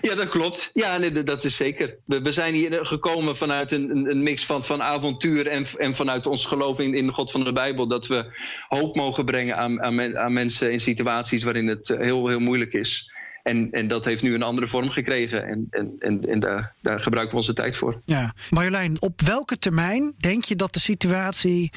Ja, 0.01 0.15
dat 0.15 0.27
klopt. 0.27 0.69
Ja, 0.73 0.97
nee, 0.97 1.23
dat 1.23 1.43
is 1.43 1.55
zeker. 1.55 1.97
We, 2.05 2.31
zijn 2.31 2.53
hier 2.53 2.85
gekomen 2.85 3.37
vanuit 3.37 3.71
een, 3.71 4.09
een 4.09 4.23
mix 4.23 4.45
van, 4.45 4.63
van 4.63 4.81
avontuur 4.81 5.47
en, 5.47 5.65
en 5.77 5.95
vanuit 5.95 6.27
ons 6.27 6.45
geloof 6.45 6.79
in, 6.79 6.93
in 6.93 7.09
God 7.09 7.31
van 7.31 7.43
de 7.43 7.53
Bijbel. 7.53 7.87
Dat 7.87 8.07
we 8.07 8.25
hoop 8.67 8.95
mogen 8.95 9.25
brengen 9.25 9.57
aan, 9.57 9.81
aan, 9.81 10.17
aan 10.17 10.33
mensen 10.33 10.71
in 10.71 10.79
situaties 10.79 11.43
waarin 11.43 11.67
het 11.67 11.87
heel, 11.87 12.27
heel 12.27 12.39
moeilijk 12.39 12.73
is. 12.73 13.11
En, 13.43 13.71
en 13.71 13.87
dat 13.87 14.05
heeft 14.05 14.23
nu 14.23 14.33
een 14.33 14.43
andere 14.43 14.67
vorm 14.67 14.89
gekregen. 14.89 15.45
En, 15.47 15.67
en, 15.69 15.95
en, 15.99 16.21
en 16.29 16.39
daar, 16.39 16.73
daar 16.79 16.99
gebruiken 16.99 17.33
we 17.33 17.39
onze 17.39 17.53
tijd 17.53 17.75
voor. 17.75 18.01
Ja. 18.05 18.33
Marjolein, 18.49 19.01
op 19.01 19.21
welke 19.21 19.57
termijn 19.57 20.13
denk 20.17 20.43
je 20.43 20.55
dat 20.55 20.73
de 20.73 20.79
situatie 20.79 21.71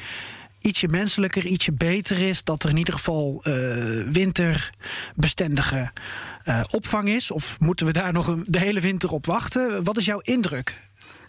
ietsje 0.61 0.87
menselijker, 0.87 1.45
ietsje 1.45 1.73
beter 1.73 2.17
is? 2.17 2.43
Dat 2.43 2.63
er 2.63 2.69
in 2.69 2.77
ieder 2.77 2.93
geval 2.93 3.41
uh, 3.43 3.53
winterbestendige 4.11 5.91
uh, 6.45 6.61
opvang 6.69 7.09
is? 7.09 7.31
Of 7.31 7.59
moeten 7.59 7.85
we 7.85 7.93
daar 7.93 8.13
nog 8.13 8.27
een, 8.27 8.45
de 8.47 8.59
hele 8.59 8.79
winter 8.79 9.11
op 9.11 9.25
wachten? 9.25 9.83
Wat 9.83 9.97
is 9.97 10.05
jouw 10.05 10.19
indruk? 10.19 10.83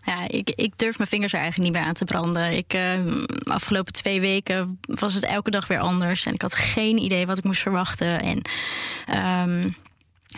Ja, 0.04 0.28
ik, 0.28 0.50
ik 0.50 0.78
durf 0.78 0.96
mijn 0.96 1.08
vingers 1.08 1.32
er 1.32 1.40
eigenlijk 1.40 1.70
niet 1.70 1.78
meer 1.80 1.88
aan 1.88 1.94
te 1.94 2.04
branden. 2.04 2.56
Ik, 2.56 2.74
uh, 2.74 3.00
afgelopen 3.44 3.92
twee 3.92 4.20
weken 4.20 4.78
was 4.80 5.14
het 5.14 5.24
elke 5.24 5.50
dag 5.50 5.66
weer 5.66 5.78
anders. 5.78 6.24
En 6.26 6.34
ik 6.34 6.42
had 6.42 6.54
geen 6.54 6.98
idee 6.98 7.26
wat 7.26 7.38
ik 7.38 7.44
moest 7.44 7.60
verwachten. 7.60 8.20
En 8.20 8.42
um, 9.48 9.74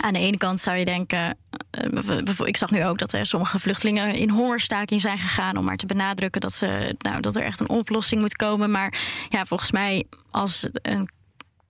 aan 0.01 0.12
de 0.12 0.18
ene 0.18 0.37
kant 0.37 0.61
zou 0.61 0.77
je 0.77 0.85
denken, 0.85 1.37
uh, 1.94 2.20
ik 2.44 2.57
zag 2.57 2.70
nu 2.70 2.87
ook 2.87 2.98
dat 2.98 3.12
er 3.12 3.27
sommige 3.27 3.59
vluchtelingen 3.59 4.14
in 4.14 4.31
hongerstaking 4.31 5.01
zijn 5.01 5.18
gegaan 5.18 5.57
om 5.57 5.64
maar 5.64 5.77
te 5.77 5.87
benadrukken 5.87 6.40
dat, 6.40 6.53
ze, 6.53 6.94
nou, 6.98 7.20
dat 7.20 7.37
er 7.37 7.42
echt 7.42 7.61
een 7.61 7.68
oplossing 7.68 8.20
moet 8.20 8.37
komen. 8.37 8.70
Maar 8.70 8.98
ja, 9.29 9.44
volgens 9.44 9.70
mij, 9.70 10.05
als 10.31 10.68
een 10.72 11.09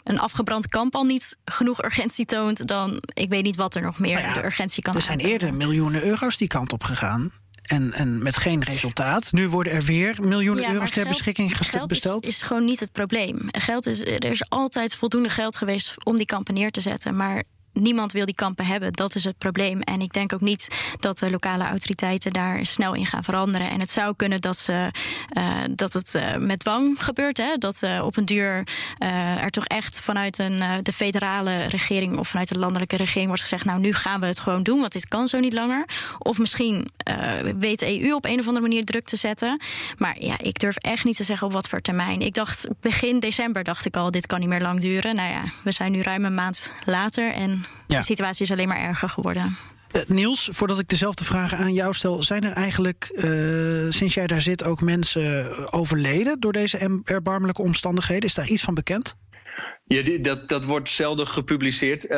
een 0.09 0.19
afgebrand 0.19 0.69
kamp 0.69 0.95
al 0.95 1.05
niet 1.05 1.37
genoeg 1.45 1.85
urgentie 1.85 2.25
toont, 2.25 2.67
dan 2.67 3.03
ik 3.15 3.29
weet 3.29 3.43
niet 3.43 3.57
wat 3.57 3.75
er 3.75 3.83
nog 3.83 3.99
meer 3.99 4.15
nou 4.15 4.27
ja, 4.27 4.35
de 4.35 4.45
urgentie 4.45 4.83
kan 4.83 4.95
Er 4.95 5.01
zijn 5.01 5.19
eerder 5.19 5.55
miljoenen 5.55 6.05
euro's 6.05 6.37
die 6.37 6.49
kant 6.49 6.73
op 6.73 6.83
gegaan. 6.83 7.33
En, 7.63 7.93
en 7.93 8.23
met 8.23 8.37
geen 8.37 8.65
resultaat. 8.65 9.33
Nu 9.33 9.49
worden 9.49 9.73
er 9.73 9.83
weer 9.83 10.17
miljoenen 10.21 10.65
ja, 10.65 10.73
euro's 10.73 10.91
ter 10.91 11.03
geld, 11.03 11.17
beschikking 11.17 11.57
geld 11.57 11.89
besteld. 11.89 12.27
Is, 12.27 12.35
is 12.35 12.43
gewoon 12.43 12.65
niet 12.65 12.81
het 12.81 12.93
probleem. 12.93 13.39
Geld 13.47 13.87
is, 13.87 14.01
er 14.01 14.25
is 14.25 14.49
altijd 14.49 14.95
voldoende 14.95 15.29
geld 15.29 15.57
geweest 15.57 16.05
om 16.05 16.17
die 16.17 16.27
kampen 16.27 16.55
neer 16.55 16.71
te 16.71 16.81
zetten. 16.81 17.17
Maar 17.17 17.43
niemand 17.81 18.13
wil 18.13 18.25
die 18.25 18.35
kampen 18.35 18.67
hebben. 18.67 18.93
Dat 18.93 19.15
is 19.15 19.25
het 19.25 19.39
probleem. 19.39 19.81
En 19.81 20.01
ik 20.01 20.13
denk 20.13 20.33
ook 20.33 20.41
niet 20.41 20.69
dat 21.01 21.19
de 21.19 21.31
lokale 21.31 21.65
autoriteiten 21.65 22.33
daar 22.33 22.67
snel 22.67 22.95
in 22.95 23.07
gaan 23.07 23.25
veranderen. 23.25 23.71
En 23.71 23.81
het 23.81 23.91
zou 23.91 24.15
kunnen 24.17 24.41
dat, 24.41 24.57
ze, 24.57 24.91
uh, 25.39 25.57
dat 25.71 25.93
het 25.93 26.15
uh, 26.15 26.37
met 26.37 26.59
dwang 26.59 27.05
gebeurt. 27.05 27.37
Hè? 27.37 27.57
Dat 27.57 27.83
uh, 27.85 28.05
op 28.05 28.17
een 28.17 28.25
duur 28.25 28.67
er 29.41 29.51
toch 29.51 29.65
echt 29.65 30.01
vanuit 30.01 30.39
een, 30.39 30.63
de 30.83 30.93
federale 30.93 31.65
regering 31.65 32.19
of 32.19 32.29
vanuit 32.29 32.49
de 32.49 32.59
landelijke 32.59 32.97
regering 32.97 33.27
wordt 33.27 33.43
gezegd: 33.43 33.65
Nou, 33.65 33.81
nu 33.81 33.93
gaan 33.93 34.21
we 34.21 34.27
het 34.27 34.41
gewoon 34.41 34.63
doen, 34.63 34.81
want 34.81 34.93
dit 34.93 35.09
kan 35.09 35.29
zo 35.29 35.39
niet 35.39 35.53
langer. 35.53 35.85
Of 36.19 36.39
misschien 36.39 36.91
weet 37.59 37.79
de 37.79 38.03
EU 38.03 38.15
op 38.15 38.25
een 38.25 38.39
of 38.39 38.47
andere 38.47 38.67
manier 38.67 38.85
druk 38.85 39.05
te 39.05 39.17
zetten. 39.17 39.61
Maar 39.99 40.17
ja, 40.19 40.39
ik 40.39 40.59
durf 40.59 40.77
echt 40.77 41.05
niet 41.05 41.17
te 41.17 41.25
zeggen 41.25 41.47
op 41.47 41.53
wat 41.53 41.69
voor 41.69 41.81
termijn. 41.81 42.21
Ik 42.21 42.35
dacht 42.35 42.69
begin 42.81 43.19
december 43.19 43.65
dacht 43.65 43.85
ik 43.85 43.97
al, 43.97 44.11
dit 44.11 44.27
kan 44.27 44.41
niet 44.41 44.49
meer 44.49 44.61
lang 44.61 44.81
duren. 44.81 45.15
Nou 45.15 45.31
ja, 45.31 45.45
we 45.63 45.73
zijn 45.73 45.93
nu 45.93 46.03
ruim 46.03 46.25
een 46.25 46.35
maand 46.35 46.75
later 46.85 47.33
en 47.33 47.65
ja. 47.87 47.99
de 47.99 48.05
situatie 48.05 48.45
is 48.45 48.53
alleen 48.53 48.69
maar 48.69 48.81
erger 48.81 49.09
geworden. 49.09 49.57
Uh, 49.93 50.03
Niels, 50.07 50.49
voordat 50.53 50.79
ik 50.79 50.89
dezelfde 50.89 51.25
vragen 51.25 51.59
aan 51.59 51.73
jou 51.73 51.95
stel, 51.95 52.23
zijn 52.23 52.45
er 52.45 52.53
eigenlijk 52.53 53.09
uh, 53.13 53.91
sinds 53.91 54.15
jij 54.15 54.27
daar 54.27 54.41
zit 54.41 54.65
ook 54.65 54.81
mensen 54.81 55.73
overleden 55.73 56.41
door 56.41 56.53
deze 56.53 57.01
erbarmelijke 57.05 57.63
omstandigheden? 57.63 58.29
Is 58.29 58.35
daar 58.35 58.49
iets 58.49 58.63
van 58.63 58.75
bekend? 58.75 59.17
Ja, 59.87 60.19
dat, 60.19 60.49
dat 60.49 60.65
wordt 60.65 60.89
zelden 60.89 61.27
gepubliceerd. 61.27 62.05
Uh, 62.05 62.11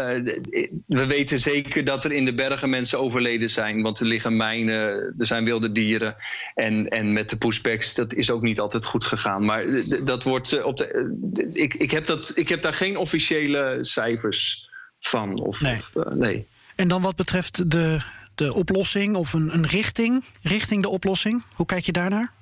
we 0.86 1.06
weten 1.06 1.38
zeker 1.38 1.84
dat 1.84 2.04
er 2.04 2.12
in 2.12 2.24
de 2.24 2.34
bergen 2.34 2.70
mensen 2.70 2.98
overleden 2.98 3.50
zijn. 3.50 3.82
Want 3.82 4.00
er 4.00 4.06
liggen 4.06 4.36
mijnen, 4.36 5.14
er 5.18 5.26
zijn 5.26 5.44
wilde 5.44 5.72
dieren. 5.72 6.14
En, 6.54 6.86
en 6.86 7.12
met 7.12 7.30
de 7.30 7.36
pushbacks, 7.36 7.94
dat 7.94 8.14
is 8.14 8.30
ook 8.30 8.42
niet 8.42 8.60
altijd 8.60 8.84
goed 8.84 9.04
gegaan. 9.04 9.44
Maar 9.44 9.64
dat 10.04 10.22
wordt 10.22 10.62
op 10.62 10.76
de. 10.76 11.50
Ik, 11.52 11.74
ik, 11.74 11.90
heb 11.90 12.06
dat, 12.06 12.32
ik 12.34 12.48
heb 12.48 12.62
daar 12.62 12.74
geen 12.74 12.96
officiële 12.96 13.78
cijfers 13.80 14.69
van. 15.00 15.40
Of, 15.40 15.60
nee. 15.60 15.76
Of, 15.76 15.90
uh, 15.94 16.12
nee. 16.12 16.46
En 16.76 16.88
dan 16.88 17.02
wat 17.02 17.16
betreft 17.16 17.70
de, 17.70 18.00
de 18.34 18.54
oplossing 18.54 19.16
of 19.16 19.32
een, 19.32 19.54
een 19.54 19.66
richting, 19.66 20.24
richting 20.42 20.82
de 20.82 20.88
oplossing, 20.88 21.42
hoe 21.54 21.66
kijk 21.66 21.84
je 21.84 21.92
daarnaar? 21.92 22.32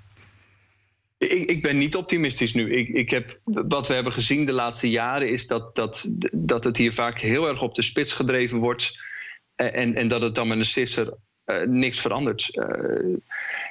Ik, 1.19 1.51
ik, 1.51 1.63
ben 1.63 1.79
niet 1.79 1.97
optimistisch 1.97 2.55
nu. 2.55 2.77
Ik, 2.77 2.89
ik 2.89 3.11
heb, 3.11 3.41
wat 3.45 3.89
we 3.89 3.95
hebben 3.95 4.13
gezien 4.13 4.47
de 4.47 4.53
laatste 4.53 4.91
jaren 4.91 5.31
is 5.31 5.47
dat, 5.47 5.75
dat, 5.75 6.11
dat 6.33 6.65
het 6.65 6.77
hier 6.77 6.93
vaak 6.93 7.21
heel 7.21 7.49
erg 7.49 7.63
op 7.63 7.75
de 7.75 7.83
spits 7.83 8.13
gedreven 8.13 8.59
wordt. 8.59 8.99
En, 9.55 9.95
en 9.95 10.09
dat 10.09 10.23
het 10.23 10.35
dan 10.35 10.49
met 10.49 10.59
een 10.59 10.65
sisser 10.65 11.17
uh, 11.49 11.67
niks 11.67 12.01
verandert. 12.01 12.49
Uh, 12.53 13.17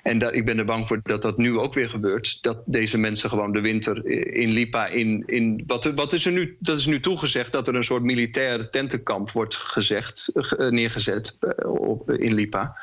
en 0.03 0.33
ik 0.33 0.45
ben 0.45 0.57
er 0.57 0.65
bang 0.65 0.87
voor 0.87 0.99
dat 1.03 1.21
dat 1.21 1.37
nu 1.37 1.57
ook 1.57 1.73
weer 1.73 1.89
gebeurt. 1.89 2.37
Dat 2.41 2.61
deze 2.65 2.97
mensen 2.97 3.29
gewoon 3.29 3.51
de 3.51 3.61
winter 3.61 4.05
in 4.35 4.49
Lipa 4.49 4.87
in. 4.87 5.23
in 5.25 5.63
wat, 5.67 5.85
wat 5.85 6.13
is 6.13 6.25
er 6.25 6.31
nu? 6.31 6.55
Dat 6.59 6.77
is 6.77 6.85
nu 6.85 6.99
toegezegd 6.99 7.51
dat 7.51 7.67
er 7.67 7.75
een 7.75 7.83
soort 7.83 8.03
militair 8.03 8.69
tentenkamp 8.69 9.31
wordt 9.31 9.55
gezegd, 9.55 10.31
uh, 10.33 10.69
neergezet 10.69 11.37
op, 11.65 12.11
in 12.11 12.33
Lipa. 12.33 12.77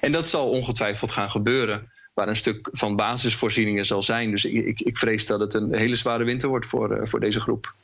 En 0.00 0.12
dat 0.12 0.26
zal 0.26 0.50
ongetwijfeld 0.50 1.12
gaan 1.12 1.30
gebeuren. 1.30 1.90
Waar 2.14 2.28
een 2.28 2.36
stuk 2.36 2.68
van 2.72 2.96
basisvoorzieningen 2.96 3.84
zal 3.84 4.02
zijn. 4.02 4.30
Dus 4.30 4.44
ik, 4.44 4.66
ik, 4.66 4.80
ik 4.80 4.96
vrees 4.96 5.26
dat 5.26 5.40
het 5.40 5.54
een 5.54 5.74
hele 5.74 5.96
zware 5.96 6.24
winter 6.24 6.48
wordt 6.48 6.66
voor, 6.66 7.08
voor 7.08 7.20
deze 7.20 7.40
groep. 7.40 7.74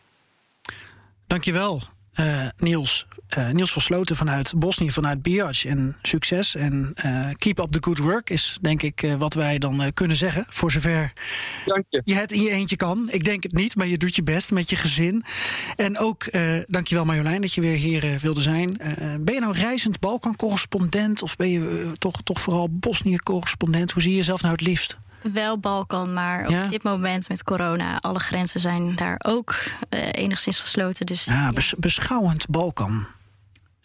Dankjewel, 1.27 1.83
uh, 2.21 2.47
Niels. 2.57 3.07
Uh, 3.39 3.51
Niels 3.51 3.73
van 3.73 3.83
Sloten 3.83 4.17
vanuit 4.17 4.55
Bosnië, 4.57 4.91
vanuit 4.91 5.23
Biatch. 5.23 5.65
En 5.65 5.97
succes 6.03 6.55
en 6.55 6.95
uh, 7.05 7.31
keep 7.37 7.59
up 7.59 7.73
the 7.73 7.83
good 7.83 7.99
work 7.99 8.31
is 8.31 8.59
denk 8.61 8.83
ik 8.83 9.15
wat 9.19 9.35
wij 9.35 9.59
dan 9.59 9.91
kunnen 9.95 10.17
zeggen. 10.17 10.47
Voor 10.49 10.73
zover 10.73 11.13
Dank 11.65 11.85
je. 11.89 12.01
je 12.05 12.15
het 12.15 12.33
in 12.33 12.43
je 12.43 12.51
eentje 12.51 12.77
kan. 12.77 13.09
Ik 13.11 13.25
denk 13.25 13.43
het 13.43 13.53
niet, 13.53 13.77
maar 13.77 13.87
je 13.87 13.99
doet 13.99 14.17
je 14.17 14.23
best 14.23 14.51
met 14.51 14.71
je 14.71 14.77
gezin. 14.77 15.25
En 15.77 15.99
ook 15.99 16.31
dankjewel 16.67 17.05
Marjolein 17.05 17.41
dat 17.41 17.53
je 17.53 17.61
weer 17.61 17.77
hier 17.77 18.19
wilde 18.21 18.41
zijn. 18.41 18.77
ben 19.25 19.35
je 19.35 19.41
nou 19.41 19.53
reizend 19.53 20.01
Balkan-correspondent 20.01 21.23
of 21.23 21.37
ben 21.37 21.51
je 21.51 21.93
toch, 21.99 22.23
toch 22.23 22.41
vooral 22.41 22.69
Bosnië-correspondent? 22.71 23.91
Hoe 23.91 24.03
zie 24.03 24.11
je 24.11 24.17
jezelf 24.17 24.41
nou 24.43 24.53
het 24.53 24.67
liefst? 24.67 24.99
Wel 25.23 25.59
Balkan, 25.59 26.13
maar 26.13 26.51
ja? 26.51 26.65
op 26.65 26.71
dit 26.71 26.83
moment 26.83 27.29
met 27.29 27.45
corona, 27.45 27.99
alle 27.99 28.19
grenzen 28.19 28.61
zijn 28.61 28.97
daar 28.97 29.21
ook 29.25 29.55
uh, 29.91 30.09
enigszins 30.13 30.61
gesloten. 30.61 31.07
Dus, 31.07 31.25
ja, 31.25 31.51
ja. 31.55 31.75
beschouwend 31.79 32.49
Balkan. 32.49 33.07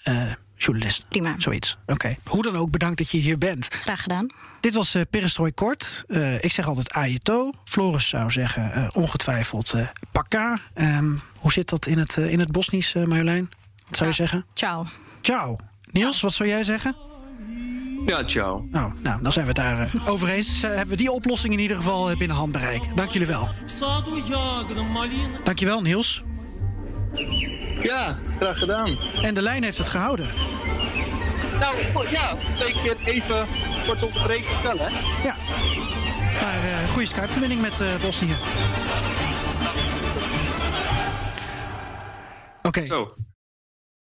Uh, 0.04 0.32
journalist. 0.58 1.08
Prima. 1.10 1.36
Zoiets. 1.38 1.78
Oké. 1.86 2.16
Hoe 2.26 2.44
dan 2.44 2.56
ook, 2.56 2.72
bedankt 2.72 2.98
dat 2.98 3.10
je 3.10 3.18
hier 3.18 3.38
bent. 3.38 3.68
Graag 3.70 4.02
gedaan. 4.02 4.28
Dit 4.60 4.74
was 4.74 4.96
uh, 4.96 5.02
Perestrooi 5.10 5.54
Kort. 5.54 6.04
Uh, 6.08 6.44
ik 6.44 6.52
zeg 6.52 6.68
altijd 6.68 6.94
ajeto. 6.94 7.52
Floris 7.66 8.08
zou 8.08 8.32
zeggen 8.32 8.96
ongetwijfeld 8.96 9.74
pakka. 10.12 10.60
Um, 10.76 11.22
hoe 11.36 11.52
zit 11.52 11.70
dat 11.70 11.86
in 11.86 11.98
het, 11.98 12.18
in 12.18 12.40
het 12.40 12.52
Bosnisch, 12.52 12.94
Marjolein? 12.94 13.50
Wat 13.88 13.98
zou 13.98 14.10
je 14.10 14.16
zeggen? 14.16 14.46
Ciao. 14.54 14.86
Ciao. 15.22 15.58
Niels, 15.92 16.22
wat 16.22 16.34
zou 16.34 16.50
jij 16.50 16.64
zeggen? 16.64 16.96
Ja, 18.06 18.24
ciao. 18.26 18.68
Oh, 18.72 18.92
nou, 19.02 19.24
dan 19.24 19.32
zijn 19.32 19.46
we 19.46 19.52
het 19.52 19.56
daar 19.56 19.94
uh, 19.96 20.08
over 20.14 20.30
eens. 20.30 20.62
hebben 20.62 20.88
we 20.88 20.96
die 20.96 21.12
oplossing 21.12 21.54
in 21.54 21.60
ieder 21.60 21.78
geval 21.78 22.12
uh, 22.12 22.18
binnen 22.18 22.38
handbereik. 22.38 22.82
Dank 22.96 23.10
jullie 23.10 23.28
wel. 23.28 23.50
Dankjewel, 25.44 25.82
Niels. 25.82 26.24
Ja, 27.82 28.20
graag 28.40 28.58
gedaan. 28.58 28.98
En 29.22 29.34
de 29.34 29.42
lijn 29.42 29.64
heeft 29.64 29.78
het 29.78 29.90
gehouden. 29.90 30.30
Nou, 31.60 31.76
ja, 32.10 32.36
twee 32.54 32.74
keer 32.84 32.96
even 33.06 33.46
kort 33.86 34.04
onderbreken 34.04 34.50
vertellen, 34.50 34.86
hè? 34.92 35.24
Ja. 35.24 35.36
Maar 36.42 36.66
uh, 36.66 36.90
goede 36.90 37.08
Skype-verbinding 37.08 37.62
met 37.62 37.82
uh, 37.82 37.88
Bosnië. 38.02 38.36
Oké. 42.58 42.68
Okay. 42.68 42.86
Zo. 42.86 43.14